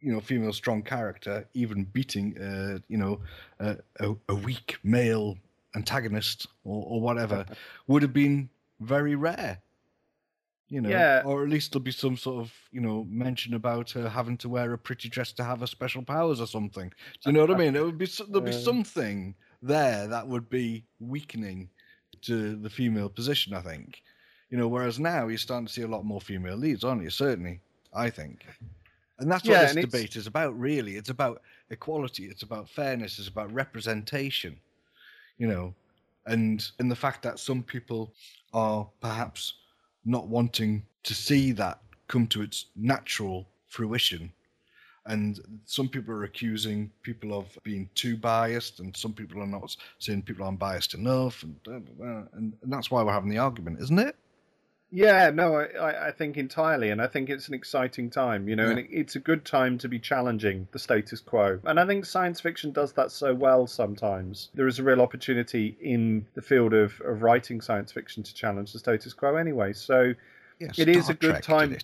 [0.00, 3.20] you know, female strong character, even beating, uh, you know,
[3.60, 5.36] a, a, a weak male
[5.74, 7.44] antagonist or, or whatever,
[7.86, 8.48] would have been
[8.80, 9.60] very rare.
[10.72, 11.20] You know, Yeah.
[11.26, 14.48] or at least there'll be some sort of, you know, mention about her having to
[14.48, 16.88] wear a pretty dress to have her special powers or something.
[16.88, 17.76] Do you know what I mean?
[17.76, 21.68] It would be there'll be something there that would be weakening
[22.22, 23.52] to the female position.
[23.52, 24.02] I think,
[24.48, 27.10] you know, whereas now you're starting to see a lot more female leads, aren't you?
[27.10, 27.60] Certainly,
[27.92, 28.46] I think.
[29.18, 30.96] And that's what Yeah, this and it's- debate is about, really.
[30.96, 32.24] It's about equality.
[32.28, 33.18] It's about fairness.
[33.18, 34.58] It's about representation.
[35.36, 35.74] You know,
[36.24, 38.14] and and the fact that some people
[38.54, 39.54] are perhaps
[40.04, 44.32] not wanting to see that come to its natural fruition.
[45.06, 49.76] And some people are accusing people of being too biased, and some people are not
[49.98, 53.30] saying people aren't biased enough, and da, da, da, and, and that's why we're having
[53.30, 54.14] the argument, isn't it?
[54.94, 58.68] Yeah, no, I- I, think entirely, and I think it's an exciting time, you know,
[58.68, 61.60] and it, it's a good time to be challenging the status quo.
[61.64, 64.50] And I think science fiction does that so well sometimes.
[64.54, 68.74] There is a real opportunity in the field of, of writing science fiction to challenge
[68.74, 69.72] the status quo anyway.
[69.72, 70.12] So,
[70.58, 71.78] Yes, It is Star a good Trek time.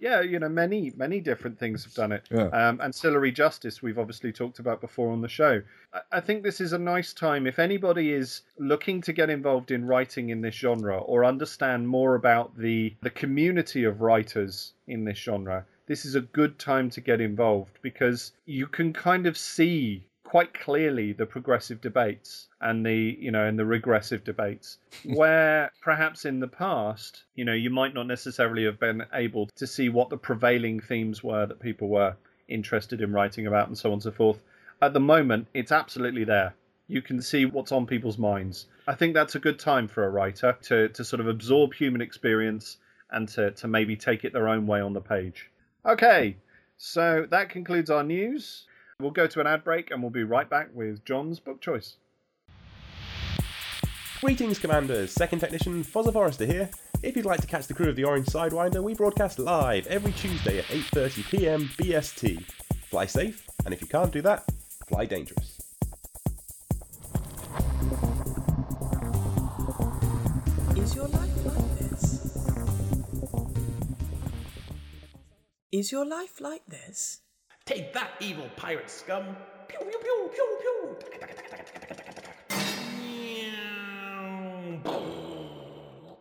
[0.00, 2.28] Yeah, you know, many, many different things have done it.
[2.30, 2.48] Yeah.
[2.48, 5.62] Um, ancillary justice, we've obviously talked about before on the show.
[5.92, 7.46] I, I think this is a nice time.
[7.46, 12.14] If anybody is looking to get involved in writing in this genre or understand more
[12.14, 17.00] about the, the community of writers in this genre, this is a good time to
[17.00, 23.16] get involved because you can kind of see quite clearly the progressive debates and the
[23.18, 27.94] you know and the regressive debates where perhaps in the past you know you might
[27.94, 32.14] not necessarily have been able to see what the prevailing themes were that people were
[32.46, 34.38] interested in writing about and so on and so forth.
[34.82, 36.54] At the moment it's absolutely there.
[36.88, 38.66] You can see what's on people's minds.
[38.86, 42.02] I think that's a good time for a writer to to sort of absorb human
[42.02, 42.76] experience
[43.10, 45.50] and to to maybe take it their own way on the page.
[45.86, 46.36] Okay
[46.78, 48.66] so that concludes our news
[49.00, 51.98] We'll go to an ad break and we'll be right back with John's book choice.
[54.20, 55.12] Greetings, Commanders!
[55.12, 56.68] Second Technician Fozzer Forrester here.
[57.04, 60.10] If you'd like to catch the crew of the Orange Sidewinder, we broadcast live every
[60.10, 62.44] Tuesday at 8.30pm BST.
[62.90, 64.44] Fly safe, and if you can't do that,
[64.88, 65.60] fly dangerous.
[70.76, 72.36] Is your life like this?
[75.70, 77.20] Is your life like this?
[77.68, 79.36] Take that, evil pirate scum!
[79.68, 80.96] Pew pew pew pew pew!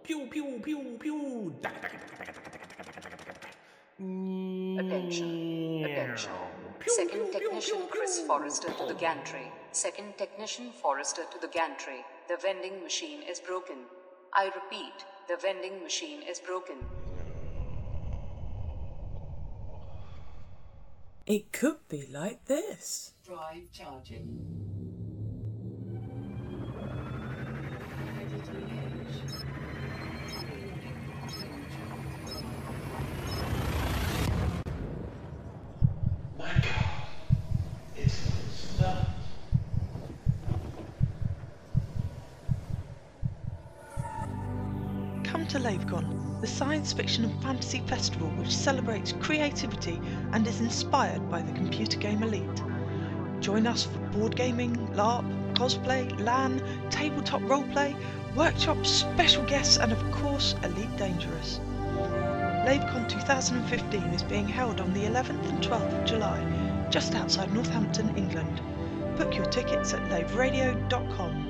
[0.04, 1.56] Pew pew pew pew!
[4.78, 5.86] Attention.
[5.86, 6.32] Attention.
[6.86, 9.50] Second Technician Chris Forrester to the gantry.
[9.72, 12.04] Second Technician Forrester to the gantry.
[12.28, 13.78] The vending machine is broken.
[14.34, 16.76] I repeat, the vending machine is broken.
[21.28, 23.12] It could be like this.
[23.26, 24.40] Drive charging.
[28.16, 29.34] Ready to engage.
[36.40, 36.64] My God,
[37.98, 38.14] it's
[38.54, 39.08] stuff.
[45.26, 50.00] Come to LaveCon, the science fiction and fantasy festival which celebrates creativity
[50.34, 52.64] and is inspired by the computer game elite.
[53.40, 55.26] Join us for board gaming, LARP,
[55.56, 57.96] cosplay, LAN, tabletop roleplay,
[58.36, 61.60] workshops, special guests, and of course, Elite Dangerous.
[62.68, 68.16] LaveCon 2015 is being held on the 11th and 12th of July, just outside Northampton,
[68.16, 68.62] England.
[69.18, 71.47] Book your tickets at laveradio.com.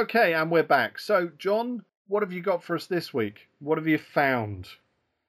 [0.00, 0.98] Okay, and we're back.
[0.98, 3.48] So, John, what have you got for us this week?
[3.58, 4.66] What have you found?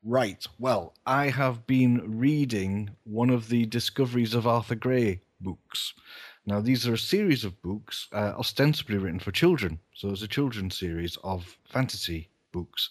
[0.01, 0.47] Right.
[0.59, 5.93] Well, I have been reading one of the Discoveries of Arthur Gray books.
[6.45, 9.77] Now, these are a series of books uh, ostensibly written for children.
[9.93, 12.89] So, it's a children's series of fantasy books,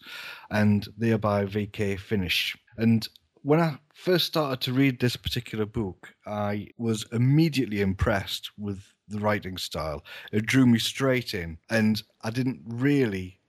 [0.51, 1.97] and they are by V.K.
[1.97, 2.59] Finish.
[2.77, 3.09] And
[3.41, 9.21] when I first started to read this particular book, I was immediately impressed with the
[9.21, 10.05] writing style.
[10.33, 13.41] It drew me straight in, and I didn't really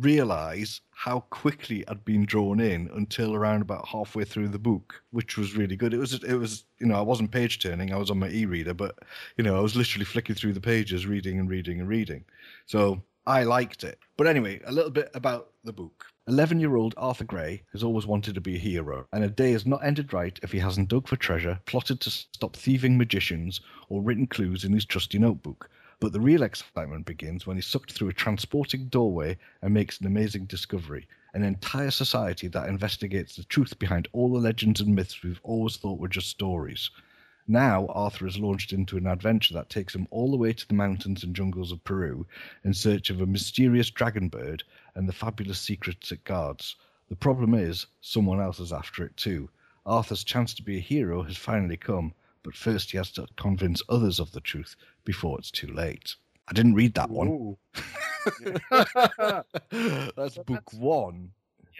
[0.00, 5.36] realize how quickly I'd been drawn in until around about halfway through the book, which
[5.36, 5.92] was really good.
[5.92, 8.74] It was it was you know I wasn't page turning, I was on my e-reader,
[8.74, 8.98] but
[9.36, 12.24] you know I was literally flicking through the pages, reading and reading and reading.
[12.66, 13.98] So I liked it.
[14.16, 16.06] But anyway, a little bit about the book.
[16.26, 19.52] 11 year old Arthur Gray has always wanted to be a hero, and a day
[19.52, 23.60] has not ended right if he hasn't dug for treasure, plotted to stop thieving magicians,
[23.90, 25.68] or written clues in his trusty notebook.
[26.00, 30.06] But the real excitement begins when he's sucked through a transporting doorway and makes an
[30.06, 35.22] amazing discovery an entire society that investigates the truth behind all the legends and myths
[35.22, 36.90] we've always thought were just stories.
[37.46, 40.72] Now, Arthur is launched into an adventure that takes him all the way to the
[40.72, 42.26] mountains and jungles of Peru
[42.64, 44.64] in search of a mysterious dragon bird
[44.94, 46.76] and the fabulous secrets it guards.
[47.08, 49.50] The problem is, someone else is after it too.
[49.86, 53.82] Arthur's chance to be a hero has finally come, but first he has to convince
[53.88, 56.14] others of the truth before it's too late.
[56.48, 57.56] I didn't read that one.
[60.16, 61.30] That's book one.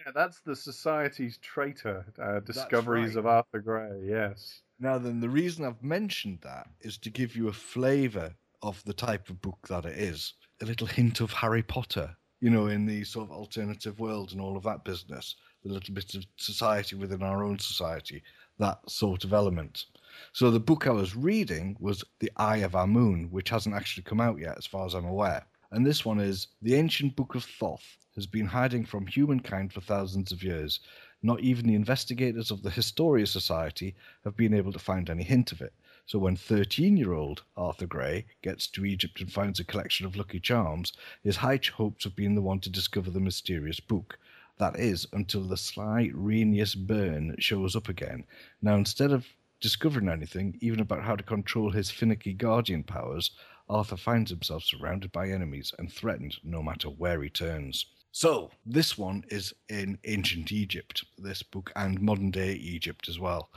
[0.05, 3.21] Yeah, that's the Society's Traitor uh, Discoveries right.
[3.21, 4.03] of Arthur Gray.
[4.05, 4.61] Yes.
[4.81, 8.93] Now, then, the reason I've mentioned that is to give you a flavour of the
[8.93, 10.35] type of book that it is.
[10.61, 14.41] A little hint of Harry Potter, you know, in the sort of alternative world and
[14.41, 15.37] all of that business.
[15.65, 18.23] The little bit of society within our own society,
[18.59, 19.87] that sort of element.
[20.33, 24.03] So the book I was reading was The Eye of Our Moon, which hasn't actually
[24.03, 25.47] come out yet, as far as I'm aware.
[25.73, 29.81] And this one is The Ancient Book of Thoth has been hiding from humankind for
[29.81, 30.81] thousands of years.
[31.23, 35.51] Not even the investigators of the Historia Society have been able to find any hint
[35.51, 35.73] of it.
[36.07, 40.17] So when 13 year old Arthur Gray gets to Egypt and finds a collection of
[40.17, 40.93] lucky charms,
[41.23, 44.19] his high hopes of being the one to discover the mysterious book.
[44.59, 48.25] That is, until the sly Renius Byrne shows up again.
[48.61, 49.27] Now, instead of
[49.61, 53.31] discovering anything, even about how to control his finicky guardian powers,
[53.69, 57.87] Arthur finds himself surrounded by enemies and threatened no matter where he turns.
[58.13, 63.49] So, this one is in ancient Egypt, this book, and modern day Egypt as well.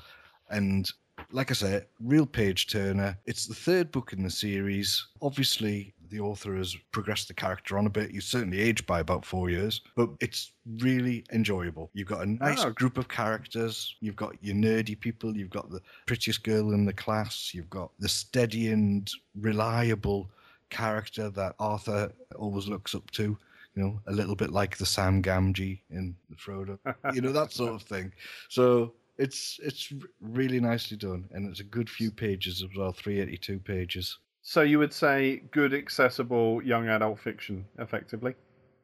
[0.49, 0.89] And
[1.31, 3.17] like I say, real page turner.
[3.25, 5.07] It's the third book in the series.
[5.21, 8.11] Obviously, the author has progressed the character on a bit.
[8.11, 11.89] He's certainly aged by about four years, but it's really enjoyable.
[11.93, 12.69] You've got a nice Oh.
[12.71, 13.95] group of characters.
[13.99, 15.35] You've got your nerdy people.
[15.35, 17.51] You've got the prettiest girl in the class.
[17.53, 20.31] You've got the steady and reliable
[20.69, 23.37] character that Arthur always looks up to.
[23.75, 26.79] You know, a little bit like the Sam Gamgee in the Frodo.
[27.13, 28.11] you know that sort of thing.
[28.49, 29.91] So it's it's
[30.21, 32.91] really nicely done, and it's a good few pages as well.
[32.91, 34.17] Three eighty two pages.
[34.41, 38.35] So you would say good, accessible young adult fiction, effectively.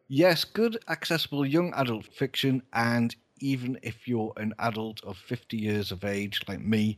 [0.09, 5.91] Yes, good, accessible young adult fiction, and even if you're an adult of 50 years
[5.91, 6.97] of age like me,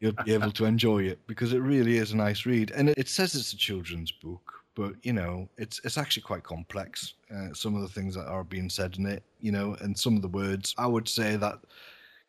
[0.00, 2.70] you'll be able to enjoy it because it really is a nice read.
[2.70, 6.42] And it, it says it's a children's book, but you know, it's it's actually quite
[6.42, 7.14] complex.
[7.34, 10.16] Uh, some of the things that are being said in it, you know, and some
[10.16, 11.58] of the words, I would say that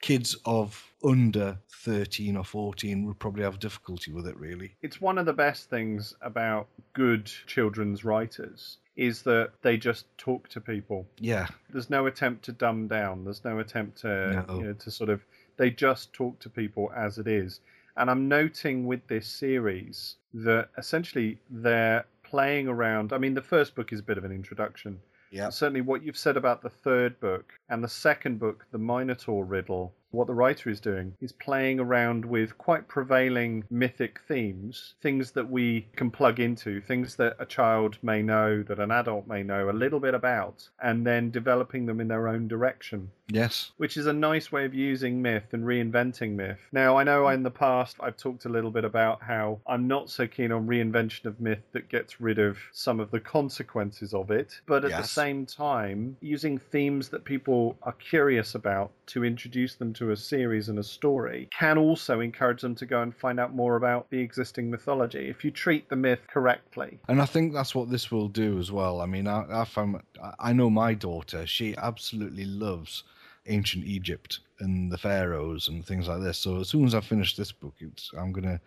[0.01, 4.75] kids of under 13 or 14 would probably have difficulty with it, really.
[4.81, 10.49] It's one of the best things about good children's writers is that they just talk
[10.49, 11.05] to people.
[11.19, 13.23] Yeah, There's no attempt to dumb down.
[13.23, 14.55] There's no attempt to No.
[14.57, 15.23] you know, to sort of
[15.57, 17.61] they just talk to people as it is.
[17.95, 23.13] And I'm noting with this series that essentially they're playing around.
[23.13, 24.99] I mean, the first book is a bit of an introduction.
[25.31, 25.49] Yeah.
[25.49, 29.93] Certainly, what you've said about the third book and the second book, The Minotaur Riddle,
[30.17, 35.47] what the writer is doing is playing around with quite prevailing mythic themes, things that
[35.47, 39.69] we can plug into, things that a child may know, that an adult may know
[39.69, 43.71] a little bit about, and then developing them in their own direction Yes.
[43.77, 46.59] which is a nice way of using myth and reinventing myth.
[46.71, 50.09] Now, I know in the past I've talked a little bit about how I'm not
[50.09, 54.31] so keen on reinvention of myth that gets rid of some of the consequences of
[54.31, 59.75] it, but at the same time, using themes that people are curious about to introduce
[59.75, 63.39] them to a series and a story can also encourage them to go and find
[63.39, 66.99] out more about the existing mythology if you treat the myth correctly.
[67.07, 69.01] And I think that's what this will do as well.
[69.01, 70.01] I mean, I, I found
[70.39, 73.03] I know my daughter; she absolutely loves
[73.47, 76.37] ancient Egypt and the pharaohs and things like this.
[76.37, 78.59] So as soon as I finish this book, it's, I'm gonna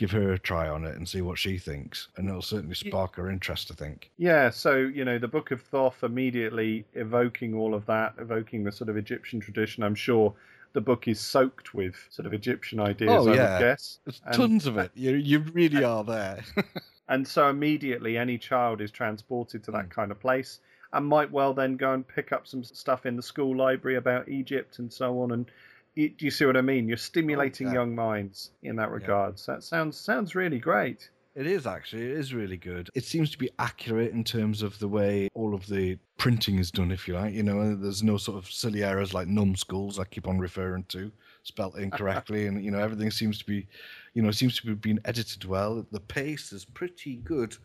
[0.00, 3.16] give her a try on it and see what she thinks, and it'll certainly spark
[3.16, 3.70] her interest.
[3.70, 4.10] I think.
[4.16, 8.72] Yeah, so you know the Book of Thoth immediately evoking all of that, evoking the
[8.72, 9.82] sort of Egyptian tradition.
[9.82, 10.34] I'm sure
[10.72, 13.10] the book is soaked with sort of Egyptian ideas.
[13.12, 13.52] Oh, I yeah.
[13.54, 13.98] would guess.
[14.04, 14.90] There's And- tons of it.
[14.94, 16.44] You you really are there.
[17.08, 19.90] And so immediately any child is transported to that Mm.
[19.90, 20.60] kind of place
[20.92, 24.28] and might well then go and pick up some stuff in the school library about
[24.28, 25.32] Egypt and so on.
[25.32, 25.50] And
[25.96, 26.86] do you see what I mean?
[26.86, 27.72] You're stimulating yeah.
[27.74, 29.40] young minds in that regard.
[29.40, 31.10] So that sounds sounds really great.
[31.36, 32.04] It is actually.
[32.06, 32.90] It is really good.
[32.94, 36.72] It seems to be accurate in terms of the way all of the printing is
[36.72, 37.32] done, if you like.
[37.32, 41.12] You know, there's no sort of silly errors like numbskulls I keep on referring to,
[41.44, 43.68] spelt incorrectly, and you know everything seems to be,
[44.14, 45.86] you know, seems to be being edited well.
[45.92, 47.56] The pace is pretty good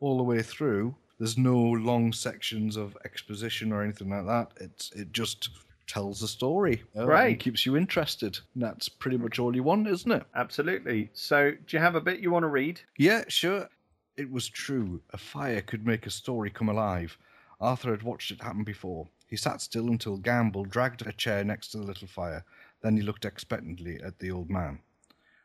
[0.00, 0.94] all the way through.
[1.18, 4.52] There's no long sections of exposition or anything like that.
[4.56, 5.50] It's it just
[5.92, 6.82] tells a story.
[6.96, 7.38] uh, and Right.
[7.38, 8.38] keeps you interested.
[8.54, 10.24] And that's pretty much all you want, isn't it?
[10.34, 11.10] Absolutely.
[11.12, 12.80] So, do you have a bit you want to read?
[12.96, 13.68] Yeah, sure.
[14.16, 15.02] It was true.
[15.10, 17.18] A fire could make a story come alive.
[17.60, 19.08] Arthur had watched it happen before.
[19.26, 22.44] He sat still until Gamble dragged a chair next to the little fire.
[22.82, 24.80] Then he looked expectantly at the old man.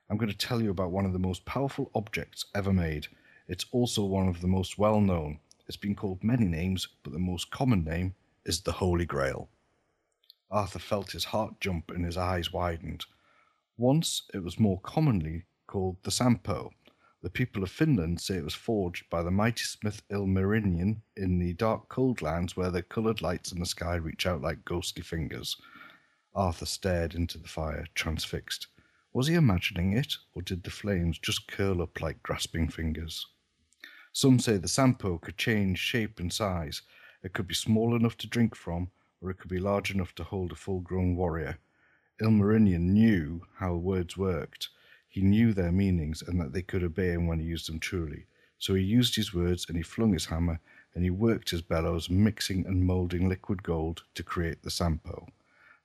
[0.10, 3.08] I'm going to tell you about one of the most powerful objects ever made.
[3.50, 5.39] It's also one of the most well known.
[5.68, 9.50] It's been called many names, but the most common name is the Holy Grail.
[10.50, 13.06] Arthur felt his heart jump and his eyes widened.
[13.78, 16.72] Once it was more commonly called the Sampo.
[17.22, 21.54] The people of Finland say it was forged by the mighty smith Ilmarinen in the
[21.54, 25.58] dark cold lands where the coloured lights in the sky reach out like ghostly fingers.
[26.34, 28.68] Arthur stared into the fire, transfixed.
[29.12, 33.26] Was he imagining it, or did the flames just curl up like grasping fingers?
[34.14, 36.84] Some say the Sampo could change shape and size.
[37.24, 38.91] It could be small enough to drink from,
[39.22, 41.57] or it could be large enough to hold a full grown warrior.
[42.22, 44.70] Ilmarinen knew how words worked.
[45.09, 48.26] He knew their meanings and that they could obey him when he used them truly.
[48.59, 50.59] So he used his words and he flung his hammer
[50.95, 55.28] and he worked his bellows, mixing and moulding liquid gold to create the Sampo.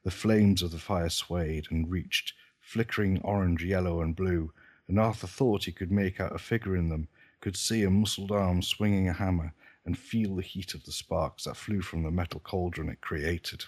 [0.05, 4.53] The flames of the fire swayed and reached, flickering orange, yellow, and blue,
[4.89, 7.09] and Arthur thought he could make out a figure in them,
[7.41, 9.53] could see a muscled arm swinging a hammer,
[9.85, 13.65] and feel the heat of the sparks that flew from the metal cauldron it created.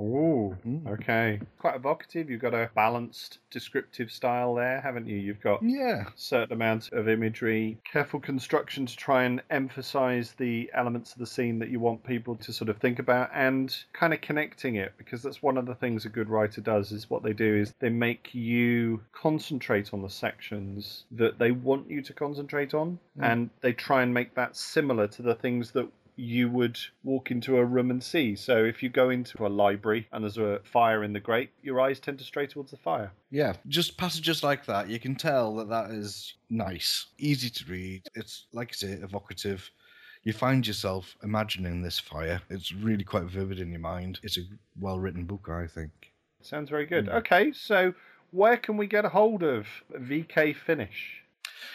[0.00, 0.86] Oh, Mm.
[0.88, 1.40] okay.
[1.58, 2.30] Quite evocative.
[2.30, 5.16] You've got a balanced descriptive style there, haven't you?
[5.16, 11.12] You've got Yeah, certain amount of imagery, careful construction to try and emphasize the elements
[11.12, 14.20] of the scene that you want people to sort of think about and kind of
[14.22, 17.32] connecting it because that's one of the things a good writer does is what they
[17.32, 22.72] do is they make you concentrate on the sections that they want you to concentrate
[22.74, 25.86] on and they try and make that similar to the things that
[26.20, 28.36] you would walk into a room and see.
[28.36, 31.80] So if you go into a library and there's a fire in the grate, your
[31.80, 33.10] eyes tend to stray towards the fire.
[33.30, 33.54] yeah.
[33.68, 38.02] Just passages like that, you can tell that that is nice, easy to read.
[38.14, 39.70] It's, like I say, evocative.
[40.22, 42.42] You find yourself imagining this fire.
[42.50, 44.20] It's really quite vivid in your mind.
[44.22, 44.42] It's a
[44.78, 45.90] well written book, I think.
[46.42, 47.06] Sounds very good.
[47.06, 47.14] Mm.
[47.14, 47.94] Okay, so
[48.30, 51.22] where can we get a hold of VK Finish?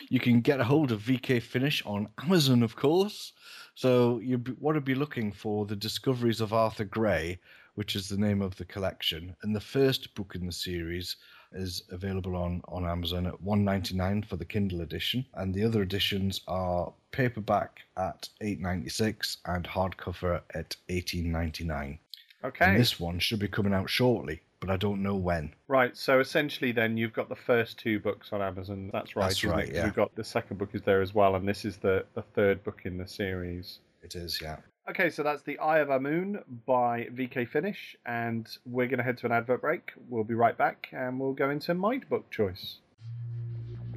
[0.10, 3.34] You can get a hold of VK Finish on Amazon, of course.
[3.76, 7.38] So you want to be looking for the Discoveries of Arthur Gray,
[7.76, 11.18] which is the name of the collection, and the first book in the series
[11.52, 15.64] is available on, on Amazon at one ninety nine for the Kindle edition, and the
[15.64, 22.00] other editions are paperback at eight ninety six and hardcover at eighteen ninety nine.
[22.46, 22.66] Okay.
[22.66, 25.54] And this one should be coming out shortly, but I don't know when.
[25.68, 28.90] Right, so essentially then you've got the first two books on Amazon.
[28.92, 29.24] That's right.
[29.26, 29.54] That's isn't it?
[29.54, 29.86] right, 'Cause yeah.
[29.86, 32.64] You've got the second book is there as well, and this is the, the third
[32.64, 33.80] book in the series.
[34.04, 34.58] It is, yeah.
[34.88, 39.04] Okay, so that's The Eye of a Moon by VK Finish, and we're going to
[39.04, 39.92] head to an advert break.
[40.10, 42.78] We'll be right back, and we'll go into my book choice.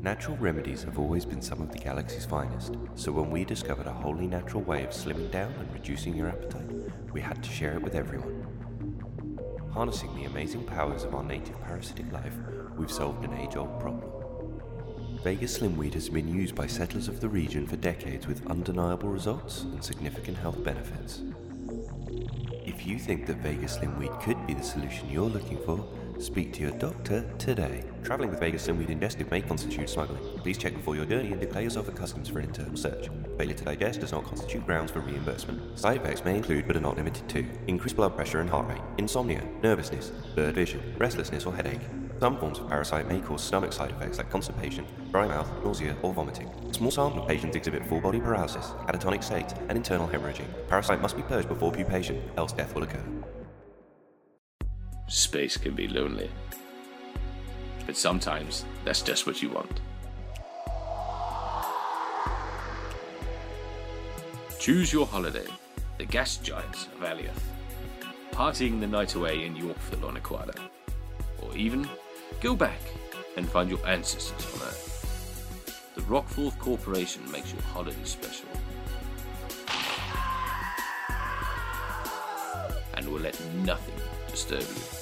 [0.00, 3.92] Natural remedies have always been some of the galaxy's finest, so when we discovered a
[3.92, 6.70] wholly natural way of slimming down and reducing your appetite,
[7.12, 8.46] we had to share it with everyone.
[9.78, 12.34] Harnessing the amazing powers of our native parasitic life,
[12.76, 14.10] we've solved an age old problem.
[15.22, 19.62] Vegas Slimweed has been used by settlers of the region for decades with undeniable results
[19.62, 21.22] and significant health benefits.
[22.66, 25.88] If you think that Vegas Slimweed could be the solution you're looking for,
[26.18, 27.84] speak to your doctor today.
[28.02, 30.22] Traveling with Vegas Slimweed ingested may constitute smuggling.
[30.38, 33.08] Please check before your journey and declare yourself at customs for an internal search.
[33.36, 35.78] Failure to digest does not constitute grounds for reimbursement.
[35.78, 38.80] Side effects may include, but are not limited to, increased blood pressure and heart rate,
[38.98, 41.80] insomnia, nervousness, blurred vision, restlessness or headache.
[42.20, 46.12] Some forms of parasite may cause stomach side effects like constipation, dry mouth, nausea, or
[46.12, 46.48] vomiting.
[46.68, 50.48] A small sample of patients exhibit full body paralysis, catatonic state, and internal hemorrhaging.
[50.66, 53.04] Parasite must be purged before pupation, else death will occur.
[55.08, 56.30] Space can be lonely.
[57.86, 59.80] But sometimes that's just what you want.
[64.60, 65.46] Choose your holiday,
[65.96, 67.40] the gas giants of Alioth.
[68.32, 70.58] Partying the night away in Yorkville on Aquada.
[71.40, 71.88] Or even
[72.42, 72.80] go back
[73.38, 75.94] and find your ancestors on Earth.
[75.94, 78.48] The Rockforth Corporation makes your holiday special.
[82.94, 83.94] And will let nothing
[84.30, 84.97] disturb you.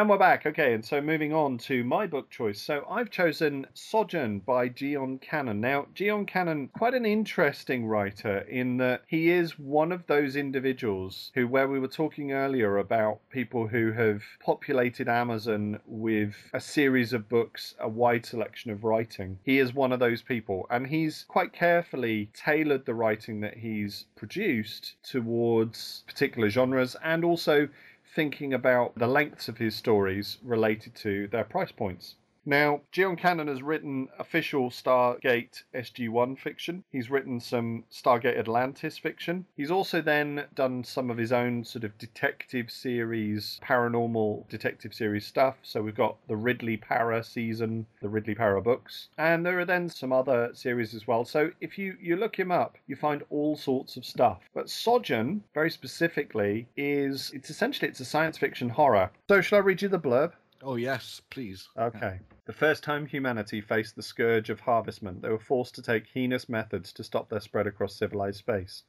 [0.00, 0.46] And we're back.
[0.46, 2.58] Okay, and so moving on to my book choice.
[2.58, 5.60] So I've chosen Sojourn by Geonn Cannon.
[5.60, 11.30] Now, Geonn Cannon, quite an interesting writer in that he is one of those individuals
[11.34, 17.12] who, where we were talking earlier about people who have populated Amazon with a series
[17.12, 20.66] of books, a wide selection of writing, he is one of those people.
[20.70, 27.68] And he's quite carefully tailored the writing that he's produced towards particular genres and also
[28.14, 32.16] thinking about the lengths of his stories related to their price points.
[32.50, 36.82] Now, Geonn Cannon has written official Stargate SG1 fiction.
[36.90, 39.46] He's written some Stargate Atlantis fiction.
[39.56, 45.24] He's also then done some of his own sort of detective series, paranormal detective series
[45.24, 45.58] stuff.
[45.62, 49.88] So we've got the Ridley Parra season, the Ridley Parra books, and there are then
[49.88, 51.24] some other series as well.
[51.24, 54.40] So if you you look him up, you find all sorts of stuff.
[54.52, 59.12] But Sojourn, very specifically, is it's essentially it's a science fiction horror.
[59.28, 60.32] So shall I read you the blurb?
[60.62, 61.68] Oh, yes, please.
[61.78, 62.18] Okay.
[62.50, 66.48] The first time humanity faced the scourge of harvestmen, they were forced to take heinous
[66.48, 68.82] methods to stop their spread across civilized space.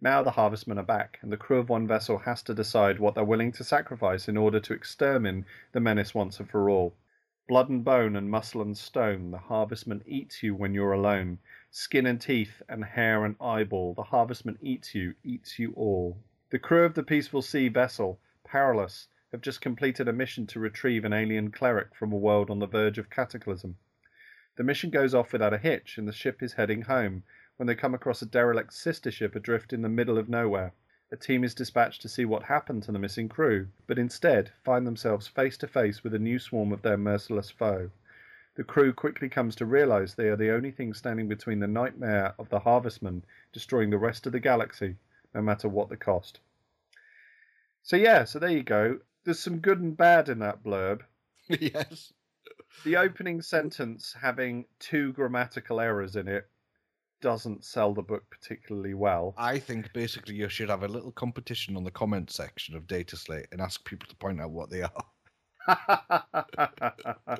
[0.00, 3.14] Now the harvestmen are back, and the crew of one vessel has to decide what
[3.14, 6.96] they're willing to sacrifice in order to exterminate the menace once and for all.
[7.46, 11.38] Blood and bone and muscle and stone, the harvestman eats you when you're alone.
[11.70, 16.16] Skin and teeth and hair and eyeball, the harvestman eats you, eats you all.
[16.48, 21.04] The crew of the peaceful sea vessel, powerless, have just completed a mission to retrieve
[21.04, 23.76] an alien cleric from a world on the verge of cataclysm.
[24.56, 27.24] The mission goes off without a hitch, and the ship is heading home
[27.56, 30.72] when they come across a derelict sister ship adrift in the middle of nowhere.
[31.10, 34.86] A team is dispatched to see what happened to the missing crew, but instead find
[34.86, 37.90] themselves face to face with a new swarm of their merciless foe.
[38.54, 42.34] The crew quickly comes to realize they are the only thing standing between the nightmare
[42.38, 44.96] of the harvestmen destroying the rest of the galaxy,
[45.34, 46.40] no matter what the cost.
[47.82, 51.02] So yeah, so there you go there's some good and bad in that blurb.
[51.48, 52.12] yes.
[52.84, 56.48] The opening sentence having two grammatical errors in it
[57.20, 59.34] doesn't sell the book particularly well.
[59.36, 63.16] I think basically you should have a little competition on the comment section of Data
[63.16, 65.04] Slate and ask people to point out what they are.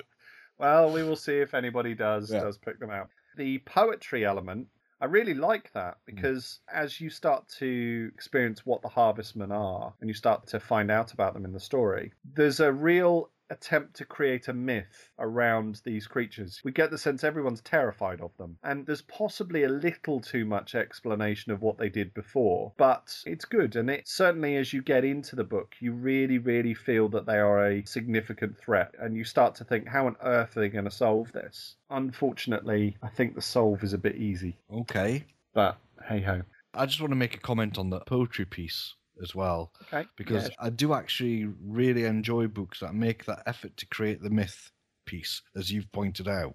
[0.59, 2.41] well, we will see if anybody does yeah.
[2.41, 3.11] does pick them out.
[3.37, 4.67] The poetry element
[5.01, 6.15] I really like that hmm.
[6.15, 6.83] because mm.
[6.83, 11.13] as you start to experience what the harvestmen are and you start to find out
[11.13, 16.07] about them in the story, there's a real attempt to create a myth around these
[16.07, 16.61] creatures.
[16.65, 20.75] We get the sense everyone's terrified of them, and there's possibly a little too much
[20.75, 23.77] explanation of what they did before, but it's good.
[23.77, 27.39] And it certainly, as you get into the book, you really, really feel that they
[27.39, 30.85] are a significant threat, and you start to think, how on earth are they going
[30.85, 31.77] to solve this?
[31.91, 34.59] Unfortunately, I think the solve is a bit easy.
[34.73, 35.25] Okay.
[35.55, 35.79] But
[36.09, 36.43] hey ho.
[36.75, 39.73] I just want to make a comment on the poetry piece as well.
[39.83, 40.09] Okay.
[40.17, 40.55] Because yeah.
[40.59, 44.71] I do actually really enjoy books that make that effort to create the myth
[45.05, 46.55] piece, as you've pointed out.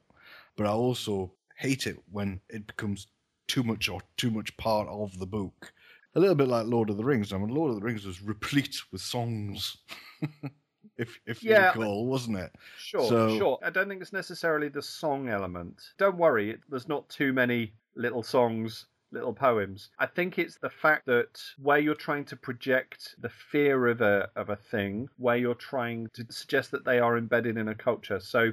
[0.56, 3.08] But I also hate it when it becomes
[3.48, 5.74] too much or too much part of the book.
[6.16, 7.32] A little bit like Lord of the Rings.
[7.32, 9.78] I mean, Lord of the Rings was replete with songs.
[10.98, 12.52] if if yeah, you recall, wasn't it?
[12.78, 13.38] Sure, so...
[13.38, 13.60] sure.
[13.64, 15.82] I don't think it's necessarily the song element.
[15.98, 19.90] Don't worry, there's not too many little songs little poems.
[20.00, 24.30] I think it's the fact that where you're trying to project the fear of a
[24.36, 28.20] of a thing, where you're trying to suggest that they are embedded in a culture.
[28.20, 28.52] So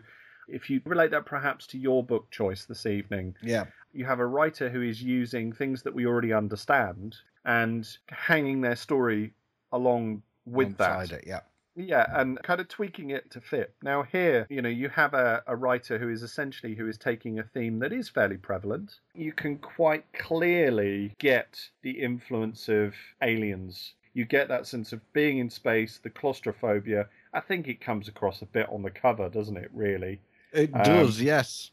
[0.49, 4.27] if you relate that perhaps to your book choice this evening, yeah, you have a
[4.27, 9.33] writer who is using things that we already understand and hanging their story
[9.73, 11.19] along with Alongside that.
[11.21, 11.41] It, yeah.
[11.79, 13.73] Yeah, and kind of tweaking it to fit.
[13.83, 17.39] Now here, you know, you have a, a writer who is essentially who is taking
[17.39, 18.99] a theme that is fairly prevalent.
[19.15, 23.95] You can quite clearly get the influence of aliens.
[24.13, 27.09] You get that sense of being in space, the claustrophobia.
[27.33, 30.21] I think it comes across a bit on the cover, doesn't it, really?
[30.53, 31.71] It um, does, yes.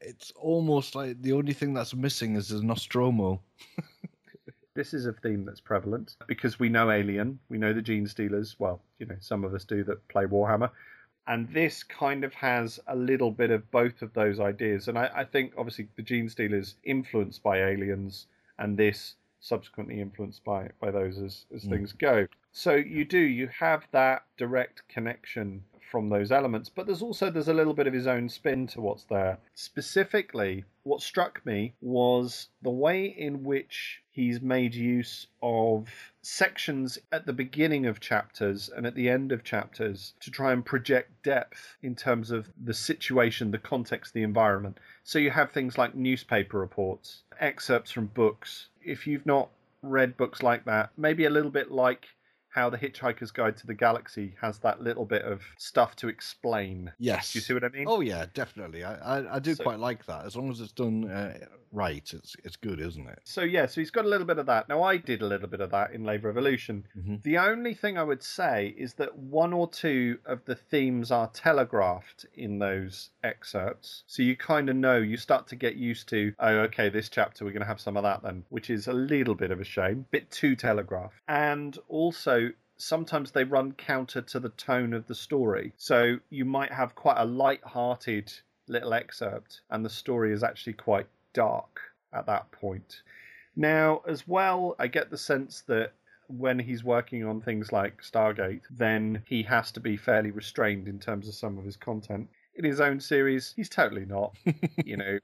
[0.00, 3.40] It's almost like the only thing that's missing is a Nostromo.
[4.76, 8.82] This is a theme that's prevalent because we know Alien, we know the Genestealers, Well,
[8.98, 10.70] you know, some of us do that play Warhammer.
[11.26, 14.86] And this kind of has a little bit of both of those ideas.
[14.86, 18.26] And I, I think, obviously, the Genestealers influenced by aliens,
[18.58, 21.70] and this subsequently influenced by, by those as, as mm.
[21.70, 22.26] things go.
[22.52, 27.46] So you do, you have that direct connection from those elements but there's also there's
[27.46, 32.48] a little bit of his own spin to what's there specifically what struck me was
[32.62, 35.86] the way in which he's made use of
[36.22, 40.64] sections at the beginning of chapters and at the end of chapters to try and
[40.64, 44.78] project depth in terms of the situation the context the environment.
[45.04, 48.68] So you have things like newspaper reports excerpts from books.
[48.82, 49.50] If you've not
[49.82, 52.06] read books like that maybe a little bit like
[52.56, 56.90] how the Hitchhiker's Guide to the Galaxy has that little bit of stuff to explain.
[56.98, 57.32] Yes.
[57.32, 57.84] Do you see what I mean?
[57.86, 58.82] Oh yeah, definitely.
[58.82, 60.24] I I, I do So- quite like that.
[60.24, 61.38] As long as it's done uh,
[61.70, 63.20] right, it's it's good, isn't it?
[63.24, 64.68] So yeah, so he's got a little bit of that.
[64.68, 66.84] Now I did a little bit of that in Lave Revolution.
[66.98, 67.22] Mhm.
[67.22, 71.28] The only thing I would say is that one or two of the themes are
[71.28, 74.04] telegraphed in those excerpts.
[74.06, 77.44] So you kind of know, you start to get used to, oh, okay, this chapter
[77.44, 79.64] we're going to have some of that then, which is a little bit of a
[79.64, 81.14] shame, bit too telegraphed.
[81.28, 82.45] And also,
[82.76, 85.72] sometimes they run counter to the tone of the story.
[85.76, 88.32] So you might have quite a light-hearted
[88.68, 91.80] little excerpt, and the story is actually quite dark
[92.12, 93.02] at that point.
[93.54, 95.92] Now, as well, I get the sense that
[96.28, 100.98] when he's working on things like Stargate, then he has to be fairly restrained in
[100.98, 102.28] terms of some of his content.
[102.56, 104.36] In his own series, he's totally not.
[104.84, 105.18] you know,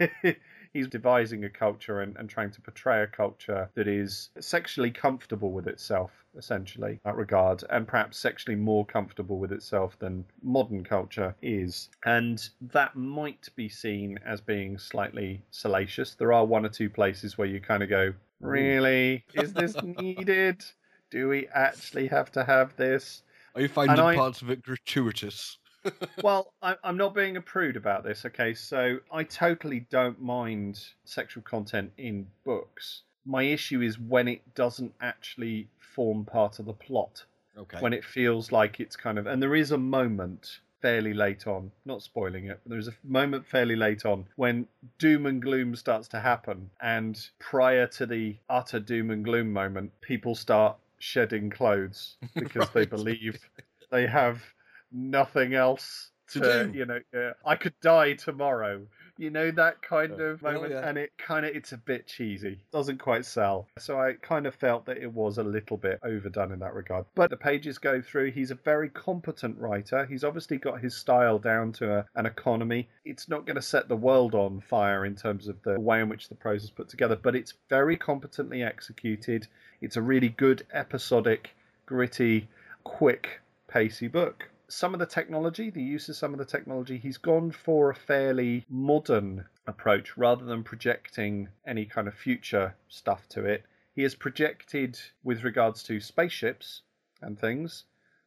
[0.72, 5.52] he's devising a culture and, and trying to portray a culture that is sexually comfortable
[5.52, 10.84] with itself, essentially, in that regard, and perhaps sexually more comfortable with itself than modern
[10.84, 11.88] culture is.
[12.04, 16.14] And that might be seen as being slightly salacious.
[16.14, 19.24] There are one or two places where you kind of go, Really?
[19.34, 20.64] Is this needed?
[21.10, 23.22] Do we actually have to have this?
[23.54, 25.58] Are you finding I- parts of it gratuitous?
[26.22, 28.54] Well, I, I'm not being a prude about this, okay?
[28.54, 33.02] So I totally don't mind sexual content in books.
[33.24, 37.24] My issue is when it doesn't actually form part of the plot.
[37.58, 37.78] Okay.
[37.80, 39.26] When it feels like it's kind of.
[39.26, 43.46] And there is a moment fairly late on, not spoiling it, but there's a moment
[43.46, 44.66] fairly late on when
[44.98, 46.70] doom and gloom starts to happen.
[46.80, 52.86] And prior to the utter doom and gloom moment, people start shedding clothes because they
[52.86, 53.38] believe
[53.90, 54.42] they have
[54.92, 56.78] nothing else To to, do.
[56.78, 58.86] you know uh, i could die tomorrow.
[59.18, 60.72] You know that kind Oh, of oh, moment?
[60.72, 60.88] yeah.
[60.88, 62.58] and it kind of it's a bit cheesy.
[62.72, 63.68] Doesn't quite sell.
[63.78, 67.04] So i kind of felt that it was a little bit overdone in that regard.
[67.14, 68.30] But the pages go through.
[68.30, 70.06] He's a very competent writer.
[70.06, 72.88] He's obviously got his style down to a, an economy.
[73.04, 76.08] It's not going to set the world on fire in terms of the way in
[76.08, 79.46] which the prose is put together but it's very competently executed.
[79.82, 81.50] It's a really good episodic
[81.84, 82.48] gritty
[82.84, 87.18] quick pacey book some of the technology, the use of some of the technology, he's
[87.18, 93.44] gone for a fairly modern approach rather than projecting any kind of future stuff to
[93.44, 93.64] it.
[93.94, 96.82] He has projected with regards to spaceships
[97.20, 97.84] and things,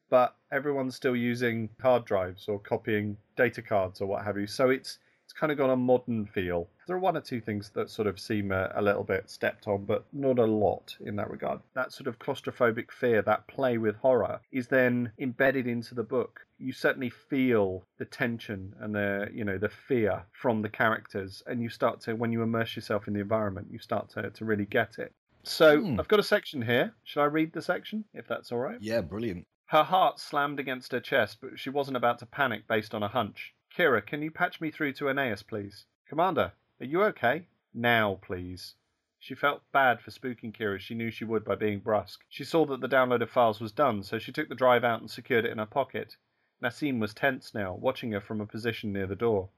[0.10, 4.46] but everyone's still using hard drives or copying data cards or what have you.
[4.46, 5.00] So it's
[5.34, 6.68] it's kind of got a modern feel.
[6.86, 9.68] There are one or two things that sort of seem a, a little bit stepped
[9.68, 11.60] on, but not a lot in that regard.
[11.74, 16.46] That sort of claustrophobic fear, that play with horror, is then embedded into the book.
[16.60, 21.62] You certainly feel the tension and the you know the fear from the characters, and
[21.62, 24.66] you start to when you immerse yourself in the environment, you start to, to really
[24.66, 25.12] get it.
[25.44, 26.00] So Hmm.
[26.00, 26.94] I've got a section here.
[27.06, 28.78] Should I read the section if that's all right?
[28.80, 29.48] Yeah, brilliant.
[29.66, 33.08] Her heart slammed against her chest, but she wasn't about to panic based on a
[33.08, 33.54] hunch.
[33.76, 35.88] Kira, can you patch me through to Aeneas, please?
[36.07, 37.47] Commander, are you okay?
[37.74, 38.76] Now, please.
[39.17, 42.24] She felt bad for spooking Kira as she knew she would by being brusque.
[42.30, 44.99] She saw that the download of files was done, so she took the drive out
[44.99, 46.17] and secured it in her pocket.
[46.61, 49.49] Nassim was tense now, watching her from a position near the door.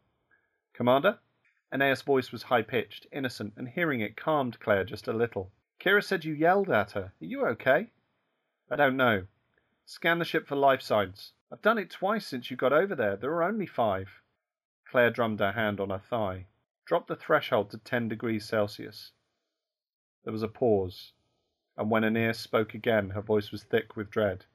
[0.72, 1.20] Commander?
[1.74, 5.52] Aeneas' voice was high pitched, innocent, and hearing it calmed Claire just a little.
[5.78, 7.12] Kira said you yelled at her.
[7.22, 7.90] Are you okay?
[8.72, 9.28] I don't know.
[9.86, 11.34] Scan the ship for life signs.
[11.52, 13.16] I've done it twice since you got over there.
[13.16, 14.22] There are only five.
[14.86, 16.48] Claire drummed her hand on her thigh.
[16.86, 19.12] Drop the threshold to 10 degrees Celsius.
[20.24, 21.14] There was a pause,
[21.78, 24.46] and when Aeneas spoke again, her voice was thick with dread.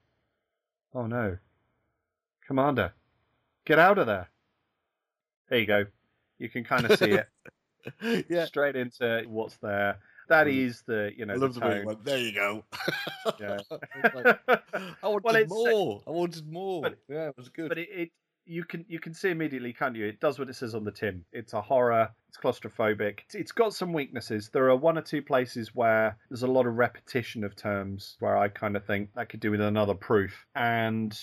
[0.93, 1.37] Oh no.
[2.45, 2.93] Commander,
[3.65, 4.29] get out of there.
[5.49, 5.85] There you go.
[6.37, 8.25] You can kind of see it.
[8.29, 8.45] yeah.
[8.45, 9.99] Straight into what's there.
[10.31, 10.65] That mm.
[10.65, 12.63] is the, you know, I love the the way went, there you go.
[13.37, 13.57] Yeah.
[14.15, 14.39] Like,
[15.03, 16.01] I wanted Well, more.
[16.07, 16.81] I wanted more.
[16.83, 17.67] but- yeah, it was good.
[17.67, 18.11] But it, it
[18.45, 20.05] you can you can see immediately, can't you?
[20.05, 21.25] It does what it says on the tin.
[21.33, 22.09] It's a horror.
[22.29, 23.01] It's claustrophobic.
[23.19, 24.49] It's- it's got some weaknesses.
[24.53, 28.37] There are one or two places where there's a lot of repetition of terms where
[28.37, 30.45] I kind of think that could do with another proof.
[30.55, 31.13] And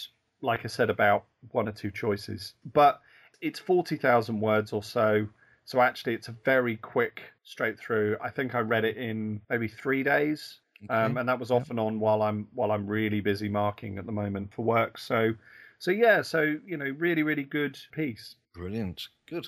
[0.43, 2.53] like I said, about one or two choices.
[2.75, 3.01] But
[3.41, 5.29] it's forty thousand words or so.
[5.69, 8.16] So actually, it's a very quick, straight through.
[8.23, 11.79] I think I read it in maybe three days, um, and that was off and
[11.79, 14.97] on while I'm while I'm really busy marking at the moment for work.
[14.97, 15.35] So,
[15.79, 18.37] so yeah, so you know, really, really good piece.
[18.55, 19.09] Brilliant.
[19.29, 19.47] Good.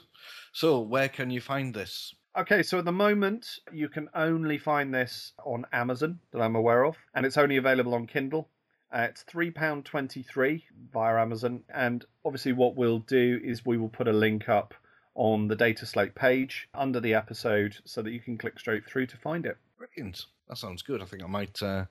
[0.53, 2.15] So, where can you find this?
[2.37, 6.85] Okay, so at the moment you can only find this on Amazon that I'm aware
[6.85, 8.47] of, and it's only available on Kindle.
[8.93, 13.79] Uh, it's three pound twenty three via Amazon, and obviously what we'll do is we
[13.79, 14.75] will put a link up
[15.21, 19.07] on the Data Slate page under the episode so that you can click straight through
[19.07, 19.59] to find it.
[19.77, 20.25] Brilliant.
[20.49, 21.03] That sounds good.
[21.03, 21.85] I think I might uh,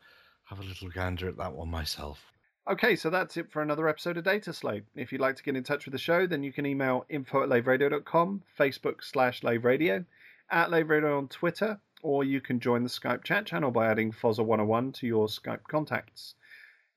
[0.45, 2.19] have a little gander at that one myself.
[2.67, 4.85] Okay, so that's it for another episode of Data Slate.
[4.95, 7.43] If you'd like to get in touch with the show, then you can email info
[7.43, 10.05] at laveradio.com, Facebook slash laveradio,
[10.49, 14.95] at laveradio on Twitter, or you can join the Skype chat channel by adding Fozzer101
[14.95, 16.33] to your Skype contacts.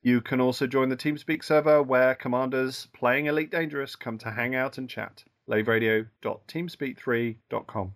[0.01, 4.55] You can also join the TeamSpeak server where commanders playing Elite Dangerous come to hang
[4.55, 5.25] out and chat.
[5.49, 7.93] laveradio.teamspeak3.com.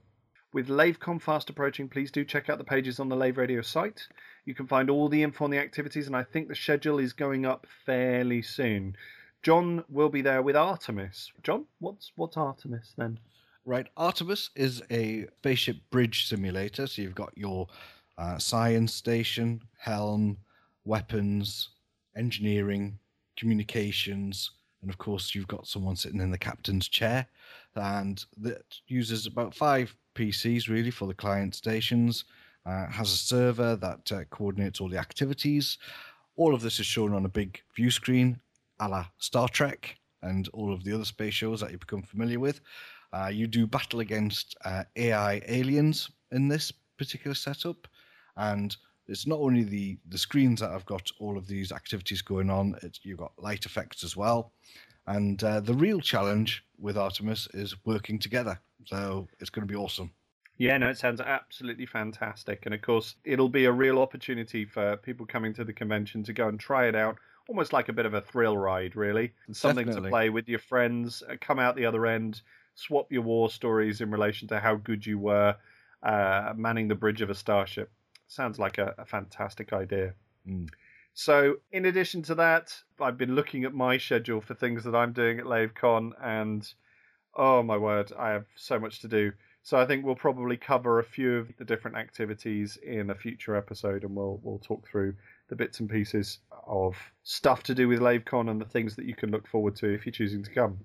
[0.53, 4.07] With LaveCon fast approaching, please do check out the pages on the Lave Radio site.
[4.45, 7.13] You can find all the info on the activities, and I think the schedule is
[7.13, 8.95] going up fairly soon.
[9.43, 11.31] John will be there with Artemis.
[11.43, 13.19] John, what's what's Artemis then?
[13.65, 16.87] Right, Artemis is a spaceship bridge simulator.
[16.87, 17.67] So you've got your
[18.17, 20.37] uh, science station, helm,
[20.85, 21.69] weapons,
[22.15, 22.99] engineering,
[23.37, 24.51] communications,
[24.82, 27.28] and of course you've got someone sitting in the captain's chair,
[27.75, 32.25] and that uses about five PCs really for the client stations.
[32.65, 35.78] Uh, has a server that uh, coordinates all the activities.
[36.36, 38.41] All of this is shown on a big view screen,
[38.82, 42.39] a la Star Trek and all of the other space shows that you become familiar
[42.39, 42.61] with.
[43.13, 47.88] Uh, you do battle against uh, AI aliens in this particular setup,
[48.36, 48.75] and
[49.07, 52.75] it's not only the the screens that have got all of these activities going on.
[52.81, 54.51] It's, you've got light effects as well,
[55.05, 58.59] and uh, the real challenge with Artemis is working together.
[58.85, 60.11] So it's going to be awesome.
[60.57, 62.65] Yeah, no, it sounds absolutely fantastic.
[62.65, 66.33] And of course, it'll be a real opportunity for people coming to the convention to
[66.33, 69.33] go and try it out, almost like a bit of a thrill ride, really.
[69.45, 70.09] And something Definitely.
[70.09, 72.41] to play with your friends, uh, come out the other end,
[72.73, 75.55] swap your war stories in relation to how good you were
[76.01, 77.91] uh, manning the bridge of a starship.
[78.28, 80.13] Sounds like a, a fantastic idea.
[80.47, 80.69] Mm.
[81.13, 85.13] So, in addition to that, I've been looking at my schedule for things that I'm
[85.13, 86.71] doing at LaveCon, and
[87.36, 89.32] oh my word, I have so much to do.
[89.63, 93.55] So I think we'll probably cover a few of the different activities in a future
[93.55, 95.15] episode, and we'll we'll talk through
[95.49, 99.15] the bits and pieces of stuff to do with LaveCon and the things that you
[99.15, 100.80] can look forward to if you're choosing to come.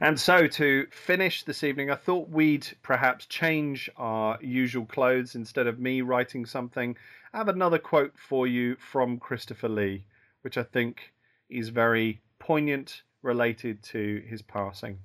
[0.00, 5.36] And so to finish this evening, I thought we'd perhaps change our usual clothes.
[5.36, 6.96] Instead of me writing something,
[7.32, 10.04] I have another quote for you from Christopher Lee,
[10.42, 11.12] which I think
[11.48, 14.98] is very poignant related to his passing.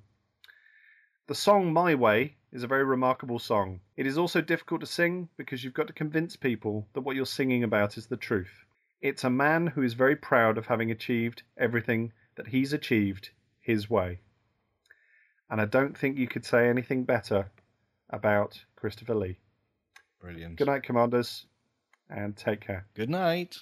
[1.28, 3.80] The song My Way is a very remarkable song.
[3.96, 7.26] It is also difficult to sing because you've got to convince people that what you're
[7.26, 8.64] singing about is the truth.
[9.00, 13.30] It's a man who is very proud of having achieved everything that he's achieved
[13.60, 14.18] his way.
[15.50, 17.50] And I don't think you could say anything better
[18.08, 19.38] about Christopher Lee.
[20.20, 20.56] Brilliant.
[20.56, 21.46] Good night, Commanders,
[22.08, 22.86] and take care.
[22.94, 23.58] Good night.